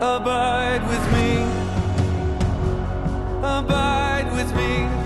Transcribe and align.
Abide 0.00 0.86
with 0.86 1.12
me. 1.12 1.42
Abide 3.42 4.30
with 4.32 4.54
me. 4.54 4.97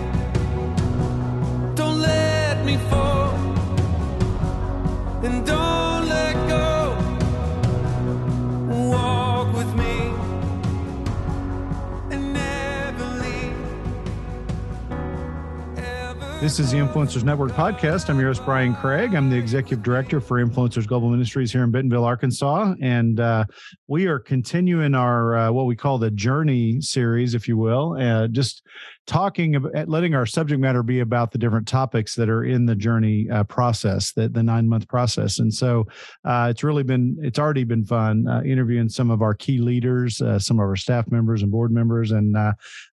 This 16.42 16.58
is 16.58 16.72
the 16.72 16.78
Influencers 16.78 17.22
Network 17.22 17.52
podcast. 17.52 18.10
I'm 18.10 18.18
your 18.18 18.30
host, 18.30 18.44
Brian 18.44 18.74
Craig. 18.74 19.14
I'm 19.14 19.30
the 19.30 19.36
executive 19.36 19.80
director 19.80 20.20
for 20.20 20.44
Influencers 20.44 20.88
Global 20.88 21.08
Ministries 21.08 21.52
here 21.52 21.62
in 21.62 21.70
Bentonville, 21.70 22.04
Arkansas. 22.04 22.74
And 22.82 23.20
uh, 23.20 23.44
we 23.86 24.08
are 24.08 24.18
continuing 24.18 24.96
our 24.96 25.36
uh, 25.36 25.52
what 25.52 25.66
we 25.66 25.76
call 25.76 25.98
the 25.98 26.10
journey 26.10 26.80
series, 26.80 27.34
if 27.34 27.46
you 27.46 27.56
will, 27.56 27.96
uh, 27.96 28.26
just 28.26 28.66
talking 29.06 29.54
about 29.54 29.88
letting 29.88 30.16
our 30.16 30.26
subject 30.26 30.60
matter 30.60 30.82
be 30.82 30.98
about 30.98 31.30
the 31.30 31.38
different 31.38 31.68
topics 31.68 32.16
that 32.16 32.28
are 32.28 32.42
in 32.42 32.66
the 32.66 32.74
journey 32.74 33.30
uh, 33.30 33.44
process, 33.44 34.10
the, 34.10 34.28
the 34.28 34.42
nine 34.42 34.68
month 34.68 34.88
process. 34.88 35.38
And 35.38 35.54
so 35.54 35.86
uh, 36.24 36.48
it's 36.50 36.64
really 36.64 36.82
been, 36.82 37.18
it's 37.22 37.38
already 37.38 37.62
been 37.62 37.84
fun 37.84 38.26
uh, 38.26 38.42
interviewing 38.44 38.88
some 38.88 39.12
of 39.12 39.22
our 39.22 39.34
key 39.34 39.58
leaders, 39.58 40.16
some 40.16 40.58
of 40.58 40.64
our 40.66 40.74
staff 40.74 41.08
members 41.08 41.42
and 41.42 41.52
board 41.52 41.70
members. 41.70 42.10
And 42.10 42.36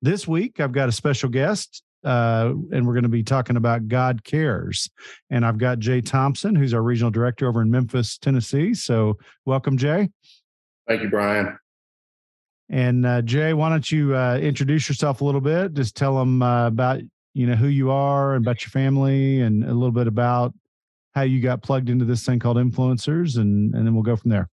this 0.02 0.28
week, 0.28 0.60
I've 0.60 0.72
got 0.72 0.90
a 0.90 0.92
special 0.92 1.30
guest 1.30 1.84
uh, 2.06 2.54
and 2.72 2.86
we're 2.86 2.94
going 2.94 3.04
to 3.04 3.10
be 3.10 3.24
talking 3.24 3.58
about 3.58 3.88
God 3.88 4.24
Cares. 4.24 4.90
And 5.30 5.46
I've 5.46 5.58
got 5.58 5.80
Jay 5.80 6.02
Thompson, 6.02 6.56
who's 6.56 6.74
our 6.74 6.82
regional 6.82 7.12
director 7.12 7.48
over 7.48 7.62
in 7.62 7.72
Memphis, 7.72 8.18
Tennessee. 8.18 8.74
So, 8.74 9.18
welcome, 9.46 9.78
Jay. 9.78 10.10
Thank 10.88 11.02
you, 11.02 11.10
Brian. 11.10 11.58
And 12.70 13.06
uh, 13.06 13.22
Jay, 13.22 13.54
why 13.54 13.70
don't 13.70 13.92
you 13.92 14.16
uh, 14.16 14.38
introduce 14.38 14.88
yourself 14.88 15.22
a 15.22 15.26
little 15.26 15.42
bit? 15.42 15.74
Just 15.74 15.96
tell 15.96 16.18
them 16.18 16.42
uh, 16.42 16.68
about 16.68 17.02
you 17.34 17.48
know 17.48 17.56
who 17.56 17.68
you 17.68 17.92
are 17.92 18.36
and 18.36 18.46
about 18.46 18.64
your 18.64 18.70
family, 18.70 19.42
and 19.42 19.64
a 19.64 19.74
little 19.74 19.92
bit 19.92 20.08
about 20.08 20.54
how 21.14 21.22
you 21.22 21.42
got 21.42 21.62
plugged 21.62 21.90
into 21.90 22.06
this 22.06 22.26
thing 22.26 22.40
called 22.40 22.58
influencers, 22.58 23.38
and 23.38 23.74
and 23.76 23.86
then 23.86 23.94
we'll 23.94 24.04
go 24.04 24.16
from 24.16 24.32
there. 24.32 24.50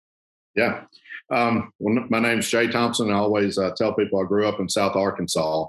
Yeah. 0.55 0.83
Um, 1.29 1.71
well, 1.79 2.05
my 2.09 2.19
name's 2.19 2.49
Jay 2.49 2.67
Thompson. 2.67 3.11
I 3.11 3.15
always 3.15 3.57
uh, 3.57 3.71
tell 3.75 3.93
people 3.93 4.19
I 4.19 4.25
grew 4.25 4.47
up 4.47 4.59
in 4.59 4.69
South 4.69 4.95
Arkansas, 4.95 5.65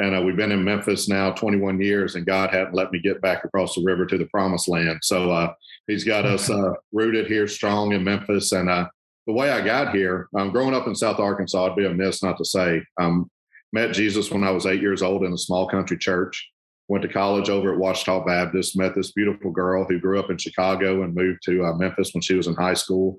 and 0.00 0.16
uh, 0.16 0.22
we've 0.22 0.36
been 0.36 0.52
in 0.52 0.64
Memphis 0.64 1.08
now 1.08 1.30
21 1.32 1.80
years, 1.80 2.14
and 2.14 2.26
God 2.26 2.50
hadn't 2.50 2.74
let 2.74 2.90
me 2.92 3.00
get 3.00 3.20
back 3.20 3.44
across 3.44 3.74
the 3.74 3.82
river 3.84 4.06
to 4.06 4.18
the 4.18 4.26
promised 4.26 4.68
land. 4.68 5.00
So 5.02 5.30
uh, 5.30 5.52
He's 5.90 6.04
got 6.04 6.24
us 6.24 6.48
uh, 6.48 6.74
rooted 6.92 7.26
here 7.26 7.48
strong 7.48 7.92
in 7.92 8.04
Memphis. 8.04 8.52
And 8.52 8.70
uh, 8.70 8.88
the 9.26 9.32
way 9.32 9.50
I 9.50 9.60
got 9.60 9.94
here, 9.94 10.28
um, 10.38 10.50
growing 10.50 10.72
up 10.72 10.86
in 10.86 10.94
South 10.94 11.18
Arkansas, 11.18 11.66
I'd 11.66 11.76
be 11.76 11.84
amiss 11.84 12.22
not 12.22 12.38
to 12.38 12.44
say, 12.44 12.80
um, 13.00 13.28
met 13.72 13.92
Jesus 13.92 14.30
when 14.30 14.44
I 14.44 14.52
was 14.52 14.66
eight 14.66 14.80
years 14.80 15.02
old 15.02 15.24
in 15.24 15.32
a 15.32 15.38
small 15.38 15.68
country 15.68 15.98
church. 15.98 16.48
Went 16.86 17.02
to 17.02 17.08
college 17.08 17.50
over 17.50 17.72
at 17.72 17.78
Ouachita 17.78 18.24
Baptist. 18.24 18.76
Met 18.76 18.94
this 18.94 19.10
beautiful 19.12 19.50
girl 19.50 19.84
who 19.84 19.98
grew 19.98 20.20
up 20.20 20.30
in 20.30 20.38
Chicago 20.38 21.02
and 21.02 21.14
moved 21.14 21.40
to 21.44 21.64
uh, 21.64 21.74
Memphis 21.74 22.14
when 22.14 22.22
she 22.22 22.34
was 22.34 22.46
in 22.46 22.54
high 22.54 22.74
school. 22.74 23.16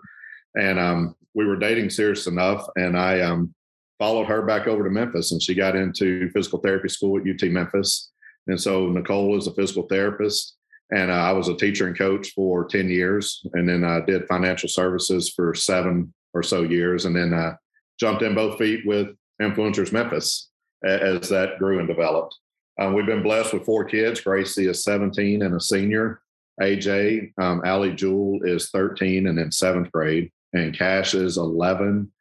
And 0.55 0.79
um, 0.79 1.15
we 1.33 1.45
were 1.45 1.57
dating 1.57 1.89
serious 1.89 2.27
enough. 2.27 2.65
And 2.77 2.97
I 2.97 3.19
um, 3.19 3.53
followed 4.01 4.25
her 4.25 4.41
back 4.41 4.65
over 4.65 4.83
to 4.83 4.89
Memphis, 4.89 5.31
and 5.31 5.39
she 5.39 5.53
got 5.53 5.75
into 5.75 6.27
physical 6.31 6.57
therapy 6.57 6.89
school 6.89 7.19
at 7.19 7.27
UT 7.27 7.51
Memphis. 7.51 8.09
And 8.47 8.59
so 8.59 8.87
Nicole 8.87 9.37
is 9.37 9.45
a 9.45 9.53
physical 9.53 9.83
therapist, 9.83 10.55
and 10.91 11.11
uh, 11.11 11.13
I 11.13 11.33
was 11.33 11.49
a 11.49 11.55
teacher 11.55 11.85
and 11.85 11.95
coach 11.95 12.31
for 12.31 12.65
ten 12.65 12.89
years, 12.89 13.45
and 13.53 13.69
then 13.69 13.83
I 13.83 14.01
did 14.01 14.27
financial 14.27 14.69
services 14.69 15.31
for 15.35 15.53
seven 15.53 16.11
or 16.33 16.41
so 16.41 16.63
years, 16.63 17.05
and 17.05 17.15
then 17.15 17.31
uh, 17.31 17.53
jumped 17.99 18.23
in 18.23 18.33
both 18.33 18.57
feet 18.57 18.87
with 18.87 19.09
Influencers 19.39 19.91
Memphis 19.91 20.49
as 20.83 21.29
that 21.29 21.59
grew 21.59 21.77
and 21.77 21.87
developed. 21.87 22.35
Um, 22.79 22.93
we've 22.93 23.05
been 23.05 23.21
blessed 23.21 23.53
with 23.53 23.65
four 23.65 23.85
kids. 23.85 24.19
Gracie 24.19 24.67
is 24.67 24.83
17 24.83 25.43
and 25.43 25.53
a 25.53 25.59
senior. 25.59 26.23
AJ, 26.59 27.33
um, 27.39 27.61
Allie 27.63 27.93
Jewel 27.93 28.39
is 28.45 28.71
13 28.71 29.27
and 29.27 29.37
in 29.37 29.51
seventh 29.51 29.91
grade, 29.91 30.31
and 30.53 30.75
Cash 30.75 31.13
is 31.13 31.37
11 31.37 32.11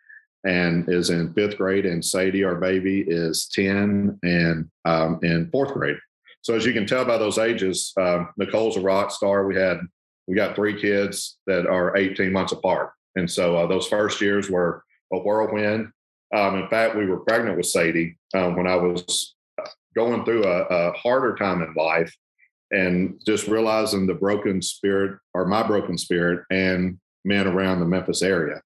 and 0.44 0.88
is 0.88 1.10
in 1.10 1.32
fifth 1.34 1.58
grade, 1.58 1.86
and 1.86 2.04
Sadie, 2.04 2.44
our 2.44 2.56
baby, 2.56 3.04
is 3.06 3.48
10 3.52 4.18
and 4.22 4.70
um, 4.84 5.20
in 5.22 5.50
fourth 5.50 5.72
grade. 5.72 5.98
So 6.42 6.54
as 6.54 6.64
you 6.64 6.72
can 6.72 6.86
tell 6.86 7.04
by 7.04 7.18
those 7.18 7.38
ages, 7.38 7.92
uh, 8.00 8.24
Nicole's 8.38 8.76
a 8.76 8.80
rock 8.80 9.10
star. 9.10 9.46
We 9.46 9.56
had 9.56 9.80
we 10.26 10.34
got 10.34 10.54
three 10.54 10.80
kids 10.80 11.38
that 11.46 11.66
are 11.66 11.96
18 11.96 12.32
months 12.32 12.52
apart, 12.52 12.92
and 13.16 13.30
so 13.30 13.56
uh, 13.56 13.66
those 13.66 13.86
first 13.86 14.20
years 14.20 14.48
were 14.48 14.84
a 15.12 15.18
whirlwind. 15.18 15.90
Um, 16.34 16.56
in 16.56 16.68
fact, 16.68 16.96
we 16.96 17.06
were 17.06 17.20
pregnant 17.20 17.56
with 17.56 17.66
Sadie 17.66 18.16
um, 18.34 18.56
when 18.56 18.66
I 18.66 18.76
was 18.76 19.34
going 19.94 20.24
through 20.24 20.44
a, 20.44 20.62
a 20.62 20.92
harder 20.92 21.34
time 21.34 21.62
in 21.62 21.74
life, 21.74 22.14
and 22.70 23.20
just 23.26 23.48
realizing 23.48 24.06
the 24.06 24.14
broken 24.14 24.62
spirit 24.62 25.18
or 25.34 25.44
my 25.44 25.62
broken 25.62 25.98
spirit 25.98 26.44
and 26.50 26.98
men 27.24 27.46
around 27.46 27.80
the 27.80 27.86
Memphis 27.86 28.22
area. 28.22 28.62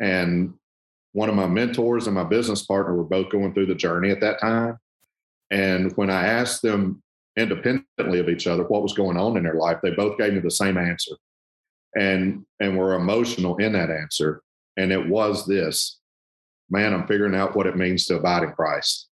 And 0.00 0.54
one 1.16 1.30
of 1.30 1.34
my 1.34 1.46
mentors 1.46 2.06
and 2.06 2.14
my 2.14 2.24
business 2.24 2.66
partner 2.66 2.94
were 2.94 3.02
both 3.02 3.30
going 3.30 3.54
through 3.54 3.64
the 3.64 3.74
journey 3.74 4.10
at 4.10 4.20
that 4.20 4.38
time. 4.38 4.76
And 5.50 5.90
when 5.96 6.10
I 6.10 6.26
asked 6.26 6.60
them 6.60 7.02
independently 7.38 8.18
of 8.18 8.28
each 8.28 8.46
other 8.46 8.64
what 8.64 8.82
was 8.82 8.92
going 8.92 9.16
on 9.16 9.38
in 9.38 9.44
their 9.44 9.54
life, 9.54 9.78
they 9.82 9.92
both 9.92 10.18
gave 10.18 10.34
me 10.34 10.40
the 10.40 10.50
same 10.50 10.76
answer. 10.76 11.16
And 11.98 12.44
and 12.60 12.76
were 12.76 12.92
emotional 12.92 13.56
in 13.56 13.72
that 13.72 13.90
answer. 13.90 14.42
And 14.76 14.92
it 14.92 15.08
was 15.08 15.46
this, 15.46 16.00
man, 16.68 16.92
I'm 16.92 17.06
figuring 17.06 17.34
out 17.34 17.56
what 17.56 17.66
it 17.66 17.78
means 17.78 18.04
to 18.06 18.16
abide 18.16 18.42
in 18.42 18.52
Christ. 18.52 19.08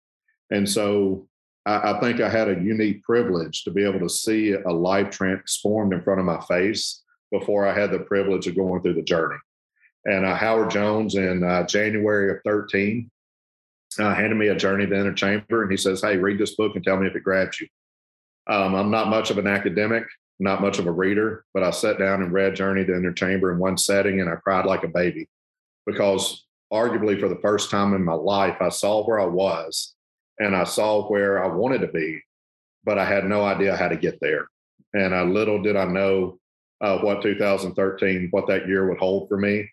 And 0.52 0.70
so 0.70 1.28
I, 1.66 1.92
I 1.92 2.00
think 2.00 2.22
I 2.22 2.30
had 2.30 2.48
a 2.48 2.64
unique 2.64 3.04
privilege 3.04 3.66
to 3.66 3.72
be 3.72 3.84
able 3.84 4.00
to 4.00 4.10
see 4.10 4.54
a 4.54 4.72
life 4.72 5.10
transformed 5.10 5.92
in 5.92 6.02
front 6.02 6.22
of 6.22 6.26
my 6.26 6.40
face 6.48 7.04
before 7.30 7.68
I 7.68 7.78
had 7.78 7.92
the 7.92 8.00
privilege 8.00 8.48
of 8.48 8.56
going 8.56 8.82
through 8.82 8.94
the 8.94 9.02
journey. 9.02 9.36
And 10.06 10.26
uh, 10.26 10.36
Howard 10.36 10.72
Jones 10.72 11.16
in 11.16 11.44
uh, 11.44 11.66
January 11.66 12.32
of 12.32 12.38
13 12.46 13.10
uh, 14.00 14.14
handed 14.14 14.38
me 14.38 14.48
a 14.48 14.56
Journey 14.56 14.86
to 14.86 14.96
Inner 14.96 15.14
Chamber, 15.14 15.64
and 15.64 15.72
he 15.72 15.78
says, 15.78 16.02
"Hey, 16.02 16.18
read 16.18 16.38
this 16.38 16.56
book 16.56 16.76
and 16.76 16.84
tell 16.84 16.98
me 16.98 17.08
if 17.08 17.16
it 17.16 17.24
grabs 17.24 17.60
you." 17.60 17.68
Um, 18.48 18.76
I'm 18.76 18.92
not 18.92 19.10
much 19.10 19.30
of 19.30 19.38
an 19.38 19.48
academic, 19.48 20.06
not 20.40 20.62
much 20.62 20.80
of 20.80 20.88
a 20.88 20.92
reader, 20.92 21.46
but 21.54 21.64
I 21.64 21.72
sat 21.72 22.00
down 22.00 22.22
and 22.22 22.32
read 22.32 22.56
Journey 22.56 22.86
to 22.86 22.96
Inner 22.96 23.14
Chamber 23.14 23.52
in 23.52 23.60
one 23.60 23.78
setting, 23.78 24.22
and 24.22 24.30
I 24.30 24.36
cried 24.36 24.66
like 24.66 24.84
a 24.84 24.88
baby 24.88 25.28
because, 25.86 26.46
arguably, 26.72 27.20
for 27.20 27.30
the 27.30 27.40
first 27.42 27.70
time 27.70 27.94
in 27.94 28.04
my 28.04 28.14
life, 28.14 28.58
I 28.62 28.70
saw 28.70 29.06
where 29.06 29.20
I 29.20 29.26
was 29.26 29.96
and 30.40 30.56
I 30.56 30.64
saw 30.64 31.10
where 31.10 31.44
I 31.44 31.48
wanted 31.48 31.82
to 31.82 31.88
be, 31.88 32.22
but 32.86 32.98
I 32.98 33.06
had 33.06 33.26
no 33.26 33.44
idea 33.44 33.76
how 33.76 33.90
to 33.90 33.98
get 33.98 34.20
there. 34.22 34.48
And 34.94 35.14
I 35.14 35.24
little 35.24 35.62
did 35.62 35.76
I 35.76 35.86
know 35.86 36.40
uh, 36.82 37.00
what 37.00 37.22
2013, 37.22 38.30
what 38.32 38.48
that 38.48 38.68
year 38.68 38.88
would 38.88 39.00
hold 39.00 39.28
for 39.28 39.38
me 39.38 39.70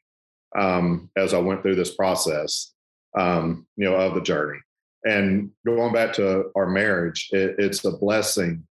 um, 0.57 1.11
as 1.17 1.35
I 1.35 1.39
went 1.39 1.63
through 1.63 1.77
this 1.77 1.95
process, 1.95 2.73
um, 3.17 3.67
you 3.77 3.85
know, 3.85 3.97
of 3.97 4.15
the 4.15 4.21
journey. 4.21 4.59
And 5.05 5.51
going 5.65 5.93
back 5.93 6.13
to 6.15 6.51
our 6.57 6.67
marriage, 6.67 7.29
it, 7.31 7.57
it's 7.59 7.85
a 7.85 7.93
blessing 7.93 8.67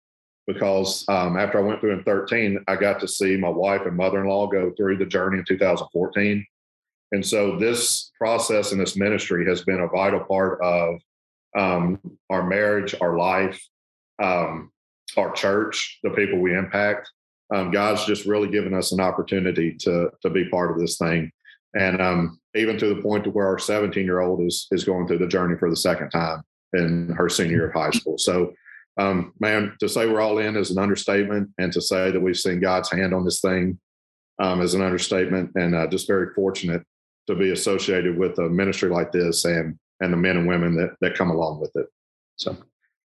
because 0.47 1.05
um, 1.07 1.37
after 1.37 1.59
I 1.59 1.63
went 1.63 1.79
through 1.79 1.93
in 1.93 2.03
13, 2.03 2.63
I 2.67 2.75
got 2.75 2.99
to 2.99 3.07
see 3.07 3.37
my 3.37 3.49
wife 3.49 3.81
and 3.85 3.97
mother 3.97 4.21
in 4.21 4.27
law 4.27 4.47
go 4.47 4.71
through 4.75 4.97
the 4.97 5.05
journey 5.05 5.39
in 5.39 5.45
2014. 5.45 6.45
And 7.11 7.25
so 7.25 7.57
this 7.57 8.11
process 8.17 8.71
and 8.71 8.81
this 8.81 8.97
ministry 8.97 9.45
has 9.47 9.63
been 9.63 9.79
a 9.79 9.87
vital 9.87 10.19
part 10.19 10.59
of 10.61 10.99
um, 11.57 11.99
our 12.29 12.45
marriage, 12.45 12.95
our 12.99 13.17
life, 13.17 13.61
um, 14.21 14.71
our 15.17 15.31
church, 15.31 15.99
the 16.03 16.09
people 16.11 16.39
we 16.39 16.55
impact. 16.55 17.09
Um, 17.53 17.71
God's 17.71 18.05
just 18.05 18.25
really 18.25 18.49
given 18.49 18.73
us 18.73 18.91
an 18.91 18.99
opportunity 18.99 19.75
to 19.81 20.09
to 20.21 20.29
be 20.29 20.49
part 20.49 20.71
of 20.71 20.79
this 20.79 20.97
thing, 20.97 21.31
and 21.75 22.01
um, 22.01 22.39
even 22.55 22.77
to 22.79 22.93
the 22.93 23.01
point 23.01 23.25
to 23.25 23.29
where 23.29 23.47
our 23.47 23.59
17 23.59 24.03
year 24.03 24.21
old 24.21 24.41
is 24.41 24.67
is 24.71 24.83
going 24.83 25.07
through 25.07 25.19
the 25.19 25.27
journey 25.27 25.57
for 25.57 25.69
the 25.69 25.75
second 25.75 26.09
time 26.09 26.41
in 26.73 27.09
her 27.09 27.29
senior 27.29 27.57
year 27.57 27.67
of 27.67 27.73
high 27.73 27.91
school. 27.91 28.17
So, 28.17 28.53
um, 28.97 29.33
man, 29.39 29.75
to 29.79 29.89
say 29.89 30.07
we're 30.07 30.21
all 30.21 30.39
in 30.39 30.55
is 30.55 30.71
an 30.71 30.81
understatement, 30.81 31.49
and 31.57 31.71
to 31.73 31.81
say 31.81 32.11
that 32.11 32.19
we've 32.19 32.37
seen 32.37 32.59
God's 32.59 32.89
hand 32.89 33.13
on 33.13 33.25
this 33.25 33.41
thing 33.41 33.79
um, 34.39 34.61
is 34.61 34.73
an 34.73 34.81
understatement, 34.81 35.51
and 35.55 35.75
uh, 35.75 35.87
just 35.87 36.07
very 36.07 36.33
fortunate 36.33 36.83
to 37.27 37.35
be 37.35 37.51
associated 37.51 38.17
with 38.17 38.37
a 38.39 38.49
ministry 38.49 38.89
like 38.89 39.11
this 39.11 39.45
and 39.45 39.77
and 40.01 40.11
the 40.11 40.17
men 40.17 40.37
and 40.37 40.47
women 40.47 40.75
that 40.75 40.95
that 41.01 41.15
come 41.15 41.29
along 41.29 41.59
with 41.59 41.71
it. 41.75 41.87
So. 42.37 42.57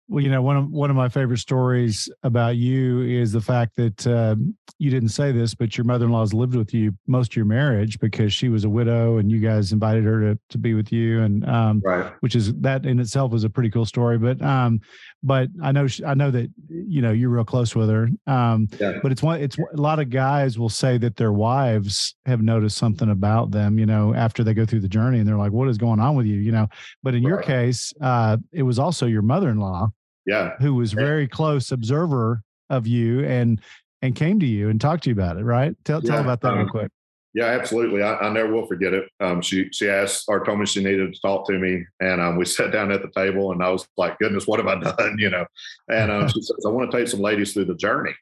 Well, 0.09 0.21
you 0.23 0.29
know, 0.29 0.41
one 0.41 0.57
of 0.57 0.69
one 0.69 0.89
of 0.89 0.95
my 0.97 1.07
favorite 1.07 1.38
stories 1.39 2.09
about 2.23 2.57
you 2.57 3.01
is 3.01 3.31
the 3.31 3.39
fact 3.41 3.77
that 3.77 4.05
um, 4.05 4.55
you 4.77 4.91
didn't 4.91 5.09
say 5.09 5.31
this, 5.31 5.55
but 5.55 5.77
your 5.77 5.85
mother 5.85 6.05
in 6.05 6.11
law 6.11 6.19
has 6.19 6.33
lived 6.33 6.55
with 6.55 6.73
you 6.73 6.94
most 7.07 7.31
of 7.31 7.35
your 7.38 7.45
marriage 7.45 7.97
because 8.00 8.33
she 8.33 8.50
was 8.50 8.65
a 8.65 8.69
widow, 8.69 9.17
and 9.17 9.31
you 9.31 9.39
guys 9.39 9.71
invited 9.71 10.03
her 10.03 10.19
to 10.19 10.39
to 10.50 10.57
be 10.57 10.73
with 10.73 10.91
you, 10.91 11.21
and 11.21 11.47
um, 11.47 11.81
Right. 11.85 12.11
which 12.19 12.35
is 12.35 12.53
that 12.55 12.85
in 12.85 13.00
itself 13.00 13.33
is 13.33 13.45
a 13.45 13.50
pretty 13.50 13.69
cool 13.69 13.85
story. 13.85 14.17
But 14.17 14.41
um, 14.41 14.81
but 15.24 15.48
I 15.62 15.72
know 15.72 15.88
she, 15.88 16.04
I 16.04 16.14
know 16.14 16.30
that 16.31 16.52
you 16.70 17.02
know 17.02 17.12
you're 17.12 17.30
real 17.30 17.46
close 17.46 17.75
with 17.75 17.90
her. 17.90 18.10
Um, 18.28 18.68
Yeah. 18.80 19.00
but 19.02 19.12
it's 19.12 19.24
one 19.24 19.40
it's 19.40 19.58
a 19.58 19.81
lot 19.81 20.00
of 20.00 20.10
guys 20.10 20.60
will 20.60 20.70
say 20.70 20.98
that 21.00 21.16
their 21.16 21.31
wives 21.31 22.16
have 22.25 22.42
noticed 22.42 22.78
something 22.78 23.10
about 23.10 23.52
them, 23.52 23.80
you 23.80 23.86
know, 23.86 24.14
after 24.14 24.44
they 24.44 24.54
go 24.54 24.66
through 24.66 24.81
the 24.81 24.90
journey, 24.90 25.20
and 25.20 25.28
they're 25.28 25.38
like, 25.38 25.54
"What 25.54 25.70
is 25.70 25.78
going 25.78 26.00
on 26.00 26.16
with 26.16 26.25
you?" 26.25 26.36
You 26.36 26.52
know. 26.52 26.68
But 27.02 27.16
in 27.16 27.24
your 27.24 27.42
case, 27.42 27.94
uh, 28.02 28.38
it 28.52 28.64
was 28.64 28.78
also 28.80 29.06
your 29.06 29.22
mother 29.22 29.50
in 29.50 29.58
law 29.60 29.90
Yeah. 30.25 30.56
who 30.60 30.75
was 30.75 30.94
Yeah. 30.94 31.00
very 31.00 31.28
close 31.28 31.72
observer 31.72 32.44
of 32.70 32.86
you 32.88 33.24
and 33.25 33.62
and 34.02 34.16
came 34.16 34.38
to 34.42 34.46
you 34.46 34.68
and 34.70 34.81
talked 34.81 35.04
to 35.06 35.10
you 35.10 35.14
about 35.14 35.38
it, 35.38 35.44
right? 35.46 35.75
Tell 35.86 36.02
tell 36.02 36.20
about 36.20 36.42
that 36.42 36.52
real 36.54 36.64
um, 36.64 36.70
quick. 36.70 36.92
Yeah, 37.33 37.45
absolutely. 37.45 38.03
I, 38.03 38.15
I 38.18 38.30
never 38.31 38.53
will 38.53 38.68
forget 38.68 38.94
it. 38.94 39.09
Um, 39.19 39.41
she 39.41 39.68
she 39.71 39.89
asked 39.89 40.25
or 40.27 40.45
told 40.45 40.59
me 40.59 40.68
she 40.68 40.83
needed 40.83 41.13
to 41.13 41.21
talk 41.21 41.47
to 41.47 41.57
me, 41.57 41.83
and 42.00 42.21
um, 42.21 42.38
we 42.38 42.45
sat 42.45 42.71
down 42.71 42.91
at 42.91 43.01
the 43.01 43.09
table, 43.09 43.51
and 43.51 43.63
I 43.63 43.69
was 43.69 43.88
like, 43.97 44.19
"Goodness, 44.19 44.47
what 44.47 44.59
have 44.59 44.68
I 44.68 44.80
done?" 44.97 45.18
You 45.18 45.31
know. 45.31 45.45
And 45.89 46.12
um, 46.12 46.30
she 46.30 46.41
says, 46.41 46.63
"I 46.65 46.69
want 46.69 46.91
to 46.91 46.97
take 46.97 47.07
some 47.07 47.21
ladies 47.21 47.53
through 47.53 47.65
the 47.65 47.75
journey." 47.75 48.13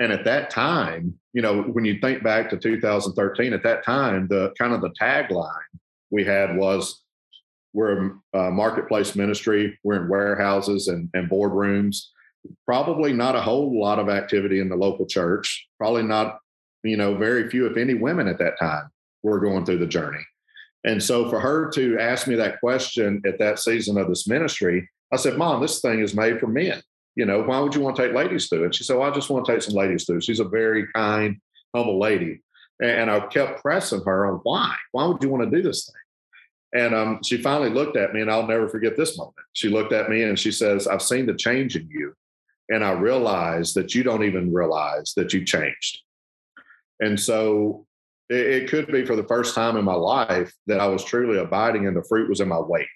And 0.00 0.12
at 0.12 0.24
that 0.26 0.50
time, 0.50 1.18
you 1.32 1.42
know, 1.42 1.62
when 1.62 1.84
you 1.84 1.98
think 2.00 2.22
back 2.22 2.50
to 2.50 2.56
2013, 2.56 3.52
at 3.52 3.64
that 3.64 3.84
time, 3.84 4.28
the 4.28 4.52
kind 4.56 4.72
of 4.72 4.80
the 4.80 4.90
tagline 5.00 5.48
we 6.10 6.24
had 6.24 6.56
was, 6.56 7.02
"We're 7.72 8.12
a 8.34 8.50
marketplace 8.50 9.16
ministry. 9.16 9.78
We're 9.82 10.02
in 10.02 10.08
warehouses 10.08 10.88
and, 10.88 11.08
and 11.14 11.30
boardrooms. 11.30 11.96
Probably 12.66 13.14
not 13.14 13.34
a 13.34 13.40
whole 13.40 13.80
lot 13.80 13.98
of 13.98 14.10
activity 14.10 14.60
in 14.60 14.68
the 14.68 14.76
local 14.76 15.06
church. 15.06 15.66
Probably 15.78 16.02
not 16.02 16.38
you 16.82 16.96
know, 16.96 17.16
very 17.16 17.48
few, 17.50 17.66
if 17.66 17.76
any, 17.76 17.94
women 17.94 18.28
at 18.28 18.38
that 18.38 18.58
time 18.58 18.88
were 19.22 19.40
going 19.40 19.64
through 19.64 19.78
the 19.78 19.86
journey. 19.86 20.24
And 20.84 21.02
so 21.02 21.28
for 21.28 21.40
her 21.40 21.70
to 21.70 21.98
ask 21.98 22.26
me 22.26 22.36
that 22.36 22.60
question 22.60 23.20
at 23.26 23.38
that 23.38 23.58
season 23.58 23.98
of 23.98 24.08
this 24.08 24.28
ministry, 24.28 24.88
I 25.12 25.16
said, 25.16 25.36
Mom, 25.36 25.60
this 25.60 25.80
thing 25.80 26.00
is 26.00 26.14
made 26.14 26.38
for 26.38 26.46
men. 26.46 26.80
You 27.16 27.26
know, 27.26 27.42
why 27.42 27.58
would 27.58 27.74
you 27.74 27.80
want 27.80 27.96
to 27.96 28.06
take 28.06 28.14
ladies 28.14 28.48
through 28.48 28.64
it? 28.64 28.74
She 28.74 28.84
said, 28.84 28.96
well, 28.96 29.10
I 29.10 29.14
just 29.14 29.28
want 29.28 29.44
to 29.44 29.52
take 29.52 29.62
some 29.62 29.74
ladies 29.74 30.04
through. 30.04 30.20
She's 30.20 30.38
a 30.38 30.44
very 30.44 30.86
kind, 30.94 31.40
humble 31.74 31.98
lady. 31.98 32.42
And 32.80 33.10
I 33.10 33.18
kept 33.26 33.60
pressing 33.60 34.04
her 34.04 34.26
on 34.26 34.40
why? 34.44 34.76
Why 34.92 35.04
would 35.06 35.22
you 35.22 35.28
want 35.28 35.50
to 35.50 35.56
do 35.56 35.62
this 35.62 35.86
thing? 35.86 36.84
And 36.84 36.94
um, 36.94 37.20
she 37.24 37.42
finally 37.42 37.70
looked 37.70 37.96
at 37.96 38.12
me, 38.12 38.20
and 38.20 38.30
I'll 38.30 38.46
never 38.46 38.68
forget 38.68 38.96
this 38.96 39.18
moment. 39.18 39.34
She 39.54 39.68
looked 39.68 39.92
at 39.92 40.08
me 40.08 40.22
and 40.22 40.38
she 40.38 40.52
says, 40.52 40.86
I've 40.86 41.02
seen 41.02 41.26
the 41.26 41.34
change 41.34 41.74
in 41.74 41.88
you. 41.90 42.14
And 42.68 42.84
I 42.84 42.92
realize 42.92 43.74
that 43.74 43.94
you 43.94 44.02
don't 44.02 44.22
even 44.22 44.52
realize 44.52 45.12
that 45.16 45.32
you 45.32 45.44
changed. 45.44 46.02
And 47.00 47.18
so 47.18 47.86
it, 48.28 48.46
it, 48.46 48.70
could 48.70 48.86
be 48.88 49.04
for 49.04 49.16
the 49.16 49.24
first 49.24 49.54
time 49.54 49.76
in 49.76 49.84
my 49.84 49.94
life 49.94 50.52
that 50.66 50.80
I 50.80 50.86
was 50.86 51.04
truly 51.04 51.38
abiding 51.38 51.86
and 51.86 51.96
the 51.96 52.04
fruit 52.08 52.28
was 52.28 52.40
in 52.40 52.48
my 52.48 52.60
wake. 52.60 52.86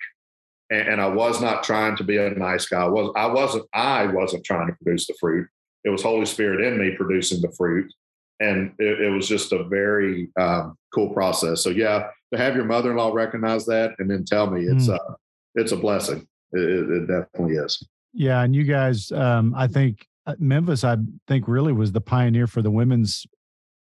And, 0.70 0.88
and, 0.88 1.00
I 1.00 1.08
was 1.08 1.40
not 1.40 1.62
trying 1.62 1.96
to 1.96 2.04
be 2.04 2.16
a 2.16 2.30
nice 2.30 2.66
guy. 2.66 2.82
I 2.82 2.88
was 2.88 3.12
I 3.16 3.26
wasn't 3.26 3.64
I 3.74 4.06
wasn't 4.06 4.44
trying 4.44 4.68
to 4.68 4.74
produce 4.82 5.06
the 5.06 5.14
fruit. 5.20 5.48
It 5.84 5.90
was 5.90 6.02
Holy 6.02 6.26
Spirit 6.26 6.64
in 6.66 6.78
me 6.78 6.96
producing 6.96 7.40
the 7.40 7.52
fruit. 7.56 7.92
And 8.40 8.72
it, 8.78 9.02
it 9.02 9.10
was 9.10 9.28
just 9.28 9.52
a 9.52 9.64
very 9.64 10.30
um, 10.40 10.76
cool 10.94 11.10
process. 11.10 11.62
So 11.62 11.70
yeah, 11.70 12.08
to 12.32 12.38
have 12.38 12.56
your 12.56 12.64
mother-in-law 12.64 13.12
recognize 13.12 13.66
that 13.66 13.94
and 13.98 14.10
then 14.10 14.24
tell 14.24 14.50
me 14.50 14.64
it's 14.64 14.88
mm. 14.88 14.94
uh, 14.94 15.14
it's 15.54 15.72
a 15.72 15.76
blessing. 15.76 16.26
It, 16.52 16.90
it, 16.90 17.06
definitely 17.06 17.56
is. 17.56 17.86
Yeah, 18.12 18.42
and 18.42 18.54
you 18.54 18.64
guys, 18.64 19.10
um, 19.12 19.54
I 19.56 19.66
think 19.66 20.06
uh, 20.26 20.34
Memphis, 20.38 20.84
I 20.84 20.96
think 21.26 21.48
really 21.48 21.72
was 21.72 21.92
the 21.92 22.00
pioneer 22.00 22.46
for 22.46 22.62
the 22.62 22.70
women's 22.70 23.26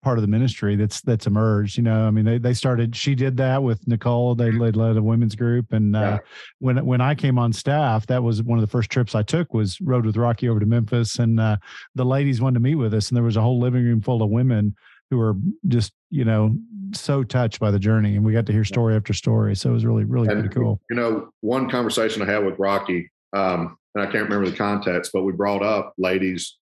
part 0.03 0.19
of 0.19 0.23
the 0.23 0.29
ministry 0.29 0.75
that's 0.75 1.01
that's 1.03 1.29
emerged 1.29 1.77
you 1.77 1.83
know 1.83 2.07
i 2.07 2.11
mean 2.11 2.25
they 2.25 2.37
they 2.37 2.53
started 2.53 2.95
she 2.95 3.15
did 3.15 3.37
that 3.37 3.63
with 3.63 3.87
nicole. 3.87 4.35
They 4.35 4.51
led, 4.51 4.77
led 4.77 4.97
a 4.97 5.03
women's 5.03 5.35
group. 5.35 5.73
And 5.73 5.95
uh, 5.95 6.01
yeah. 6.01 6.19
when 6.59 6.85
when 6.85 7.01
i 7.01 7.15
came 7.15 7.39
on 7.39 7.53
staff 7.53 8.07
that 8.07 8.23
was 8.23 8.43
one 8.43 8.59
of 8.59 8.63
the 8.63 8.71
first 8.71 8.91
trips 8.91 9.15
i 9.15 9.23
took 9.23 9.55
was 9.55 9.81
rode 9.81 10.05
with 10.05 10.17
rocky 10.17 10.49
over 10.49 10.61
to 10.61 10.67
memphis. 10.67 11.19
And 11.19 11.39
uh, 11.39 11.57
the 11.95 12.05
ladies 12.05 12.41
wanted 12.41 12.55
to 12.55 12.61
meet 12.61 12.75
with 12.75 12.95
us. 12.95 13.09
And 13.09 13.17
there 13.17 13.25
was 13.25 13.37
a 13.37 13.41
whole 13.41 13.61
living 13.61 13.85
room 13.85 14.01
full 14.01 14.23
of 14.23 14.31
women 14.31 14.75
who 15.11 15.19
were 15.19 15.35
just 15.69 15.93
you 16.11 16.25
know 16.25 16.57
so 16.93 17.23
touched 17.23 17.61
by 17.61 17.71
the 17.71 17.79
journey. 17.79 18.17
And 18.17 18.25
we 18.25 18.33
got 18.33 18.47
to 18.47 18.53
hear 18.53 18.65
story 18.65 18.97
after 18.97 19.13
story. 19.13 19.55
So 19.55 19.71
it 19.71 19.75
was 19.75 19.87
really 19.87 20.05
really 20.05 20.29
and, 20.29 20.41
pretty 20.41 20.55
cool. 20.55 20.81
you 20.91 20.97
know 20.97 21.31
one 21.41 21.71
conversation 21.71 22.23
i 22.23 22.27
had 22.27 22.45
with 22.45 22.59
rocky 22.59 23.11
um, 23.35 23.77
and 23.95 24.03
i 24.03 24.11
can't 24.11 24.25
remember 24.25 24.51
the 24.51 24.57
context 24.57 25.13
but 25.13 25.23
we 25.23 25.33
brought 25.33 25.63
up 25.63 25.95
ladies 25.99 26.59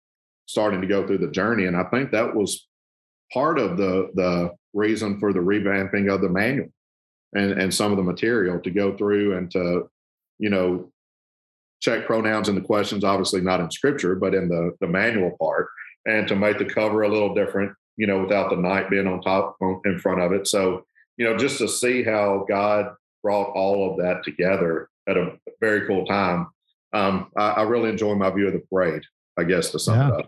starting 0.47 0.81
to 0.81 0.87
go 0.87 1.07
through 1.07 1.19
the 1.19 1.31
journey. 1.31 1.67
And 1.67 1.77
i 1.77 1.85
think 1.85 2.11
that 2.11 2.35
was 2.35 2.67
part 3.33 3.59
of 3.59 3.77
the 3.77 4.11
the 4.15 4.51
reason 4.75 5.19
for 5.19 5.33
the 5.33 5.39
revamping 5.39 6.13
of 6.13 6.21
the 6.21 6.29
manual 6.29 6.69
and 7.35 7.53
and 7.53 7.73
some 7.75 7.91
of 7.91 7.97
the 7.97 8.03
material 8.03 8.59
to 8.61 8.71
go 8.71 8.97
through 8.97 9.37
and 9.37 9.51
to 9.51 9.89
you 10.39 10.51
know 10.51 10.91
check 11.81 12.07
pronouns 12.07 12.49
in 12.49 12.55
the 12.55 12.61
questions 12.61 13.05
obviously 13.05 13.41
not 13.41 13.61
in 13.61 13.71
scripture 13.71 14.15
but 14.15 14.35
in 14.35 14.49
the 14.49 14.75
the 14.81 14.87
manual 14.87 15.37
part 15.41 15.69
and 16.07 16.27
to 16.29 16.35
make 16.37 16.59
the 16.59 16.65
cover 16.65 17.03
a 17.03 17.09
little 17.09 17.35
different 17.35 17.73
you 17.97 18.07
know 18.07 18.21
without 18.23 18.51
the 18.51 18.57
knight 18.57 18.89
being 18.91 19.07
on 19.07 19.21
top 19.21 19.57
on, 19.61 19.81
in 19.85 19.99
front 19.99 20.21
of 20.21 20.33
it. 20.33 20.47
So 20.47 20.85
you 21.17 21.25
know 21.25 21.37
just 21.37 21.59
to 21.59 21.69
see 21.69 22.03
how 22.03 22.45
god 22.49 22.95
brought 23.23 23.51
all 23.55 23.91
of 23.91 23.99
that 23.99 24.23
together 24.25 24.89
at 25.09 25.17
a 25.17 25.33
very 25.61 25.87
cool 25.87 26.07
time 26.07 26.49
um, 26.95 27.31
I, 27.37 27.51
I 27.51 27.63
really 27.63 27.91
enjoy 27.91 28.15
my 28.15 28.31
view 28.31 28.47
of 28.47 28.53
the 28.55 28.63
parade 28.71 29.03
i 29.37 29.45
guess 29.45 29.71
to 29.71 29.79
sum 29.79 29.99
Yeah. 29.99 30.09
it 30.09 30.21
up. 30.21 30.27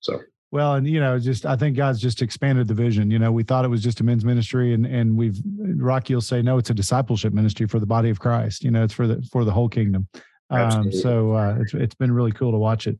So 0.00 0.20
Well, 0.50 0.74
and 0.76 0.86
you 0.86 0.98
know, 0.98 1.18
just 1.18 1.44
I 1.44 1.56
think 1.56 1.76
God's 1.76 2.00
just 2.00 2.22
expanded 2.22 2.68
the 2.68 2.74
vision. 2.74 3.10
You 3.10 3.18
know, 3.18 3.30
we 3.30 3.42
thought 3.42 3.64
it 3.64 3.68
was 3.68 3.82
just 3.82 4.00
a 4.00 4.04
men's 4.04 4.24
ministry, 4.24 4.72
and 4.72 4.86
and 4.86 5.16
we've 5.16 5.38
Rocky 5.76 6.14
will 6.14 6.22
say 6.22 6.40
no, 6.40 6.56
it's 6.56 6.70
a 6.70 6.74
discipleship 6.74 7.34
ministry 7.34 7.66
for 7.66 7.78
the 7.78 7.86
body 7.86 8.08
of 8.08 8.18
Christ. 8.18 8.64
You 8.64 8.70
know, 8.70 8.82
it's 8.82 8.94
for 8.94 9.06
the 9.06 9.22
for 9.30 9.44
the 9.44 9.52
whole 9.52 9.68
kingdom. 9.68 10.08
Um, 10.50 10.90
so 10.90 11.32
uh, 11.32 11.56
it's 11.60 11.74
it's 11.74 11.94
been 11.94 12.10
really 12.10 12.32
cool 12.32 12.52
to 12.52 12.58
watch 12.58 12.86
it. 12.86 12.98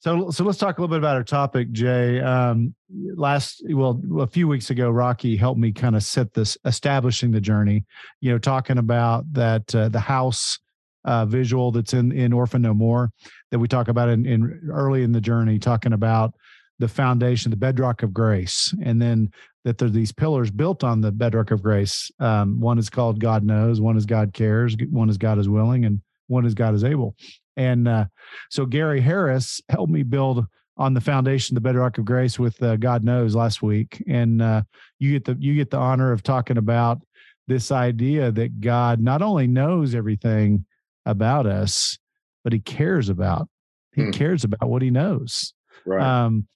So 0.00 0.30
so 0.30 0.42
let's 0.42 0.58
talk 0.58 0.78
a 0.78 0.80
little 0.80 0.92
bit 0.92 0.98
about 0.98 1.14
our 1.14 1.22
topic, 1.22 1.70
Jay. 1.70 2.20
Um, 2.20 2.74
last 3.14 3.62
well 3.70 4.02
a 4.18 4.26
few 4.26 4.48
weeks 4.48 4.70
ago, 4.70 4.90
Rocky 4.90 5.36
helped 5.36 5.60
me 5.60 5.70
kind 5.70 5.94
of 5.94 6.02
set 6.02 6.34
this 6.34 6.58
establishing 6.64 7.30
the 7.30 7.40
journey. 7.40 7.84
You 8.20 8.32
know, 8.32 8.38
talking 8.38 8.78
about 8.78 9.32
that 9.34 9.72
uh, 9.72 9.88
the 9.88 10.00
house 10.00 10.58
uh, 11.04 11.24
visual 11.26 11.70
that's 11.70 11.94
in 11.94 12.10
in 12.10 12.32
Orphan 12.32 12.60
No 12.60 12.74
More 12.74 13.10
that 13.52 13.60
we 13.60 13.68
talk 13.68 13.86
about 13.86 14.08
in, 14.08 14.26
in 14.26 14.68
early 14.70 15.04
in 15.04 15.12
the 15.12 15.20
journey, 15.20 15.58
talking 15.60 15.92
about 15.92 16.34
the 16.78 16.88
foundation, 16.88 17.50
the 17.50 17.56
bedrock 17.56 18.02
of 18.02 18.12
grace, 18.12 18.74
and 18.82 19.00
then 19.00 19.30
that 19.64 19.78
there 19.78 19.88
are 19.88 19.90
these 19.90 20.12
pillars 20.12 20.50
built 20.50 20.84
on 20.84 21.00
the 21.00 21.10
bedrock 21.10 21.50
of 21.50 21.62
grace. 21.62 22.10
Um, 22.20 22.60
one 22.60 22.78
is 22.78 22.90
called 22.90 23.18
God 23.18 23.44
knows, 23.44 23.80
one 23.80 23.96
is 23.96 24.06
God 24.06 24.32
cares, 24.32 24.76
one 24.90 25.08
is 25.08 25.18
God 25.18 25.38
is 25.38 25.48
willing, 25.48 25.84
and 25.86 26.00
one 26.28 26.44
is 26.44 26.54
God 26.54 26.74
is 26.74 26.84
able. 26.84 27.16
And 27.56 27.88
uh, 27.88 28.06
so 28.50 28.66
Gary 28.66 29.00
Harris 29.00 29.60
helped 29.70 29.92
me 29.92 30.02
build 30.02 30.44
on 30.76 30.92
the 30.92 31.00
foundation, 31.00 31.54
the 31.54 31.60
bedrock 31.60 31.96
of 31.96 32.04
grace, 32.04 32.38
with 32.38 32.62
uh, 32.62 32.76
God 32.76 33.02
knows 33.02 33.34
last 33.34 33.62
week, 33.62 34.02
and 34.06 34.42
uh, 34.42 34.62
you 34.98 35.12
get 35.12 35.24
the 35.24 35.36
you 35.40 35.54
get 35.54 35.70
the 35.70 35.78
honor 35.78 36.12
of 36.12 36.22
talking 36.22 36.58
about 36.58 37.00
this 37.48 37.70
idea 37.72 38.30
that 38.32 38.60
God 38.60 39.00
not 39.00 39.22
only 39.22 39.46
knows 39.46 39.94
everything 39.94 40.66
about 41.06 41.46
us, 41.46 41.98
but 42.44 42.52
He 42.52 42.60
cares 42.60 43.08
about. 43.08 43.48
He 43.94 44.02
Hmm. 44.02 44.10
cares 44.10 44.44
about 44.44 44.68
what 44.68 44.82
He 44.82 44.90
knows. 44.90 45.54
right 45.86 46.02
Um, 46.04 46.46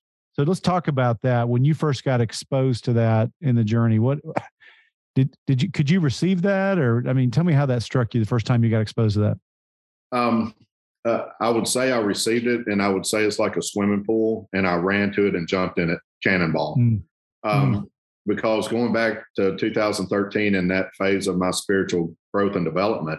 so 0.40 0.44
let's 0.44 0.60
talk 0.60 0.88
about 0.88 1.20
that. 1.20 1.48
When 1.48 1.64
you 1.64 1.74
first 1.74 2.02
got 2.02 2.22
exposed 2.22 2.84
to 2.86 2.94
that 2.94 3.30
in 3.42 3.56
the 3.56 3.64
journey, 3.64 3.98
what 3.98 4.20
did 5.14 5.34
did 5.46 5.62
you 5.62 5.70
could 5.70 5.90
you 5.90 6.00
receive 6.00 6.40
that, 6.42 6.78
or 6.78 7.04
I 7.06 7.12
mean, 7.12 7.30
tell 7.30 7.44
me 7.44 7.52
how 7.52 7.66
that 7.66 7.82
struck 7.82 8.14
you 8.14 8.20
the 8.20 8.26
first 8.26 8.46
time 8.46 8.64
you 8.64 8.70
got 8.70 8.80
exposed 8.80 9.14
to 9.16 9.20
that. 9.20 9.38
Um, 10.18 10.54
uh, 11.04 11.26
I 11.40 11.50
would 11.50 11.68
say 11.68 11.92
I 11.92 11.98
received 11.98 12.46
it, 12.46 12.66
and 12.68 12.82
I 12.82 12.88
would 12.88 13.04
say 13.04 13.24
it's 13.24 13.38
like 13.38 13.56
a 13.56 13.62
swimming 13.62 14.02
pool, 14.02 14.48
and 14.54 14.66
I 14.66 14.76
ran 14.76 15.12
to 15.12 15.26
it 15.26 15.34
and 15.34 15.46
jumped 15.46 15.78
in 15.78 15.90
it, 15.90 15.98
cannonball. 16.22 16.76
Mm. 16.78 17.02
Um, 17.44 17.90
Because 18.26 18.68
going 18.68 18.92
back 18.92 19.24
to 19.36 19.56
2013 19.56 20.54
and 20.54 20.70
that 20.70 20.88
phase 20.98 21.26
of 21.26 21.36
my 21.36 21.50
spiritual 21.50 22.14
growth 22.32 22.54
and 22.54 22.64
development, 22.64 23.18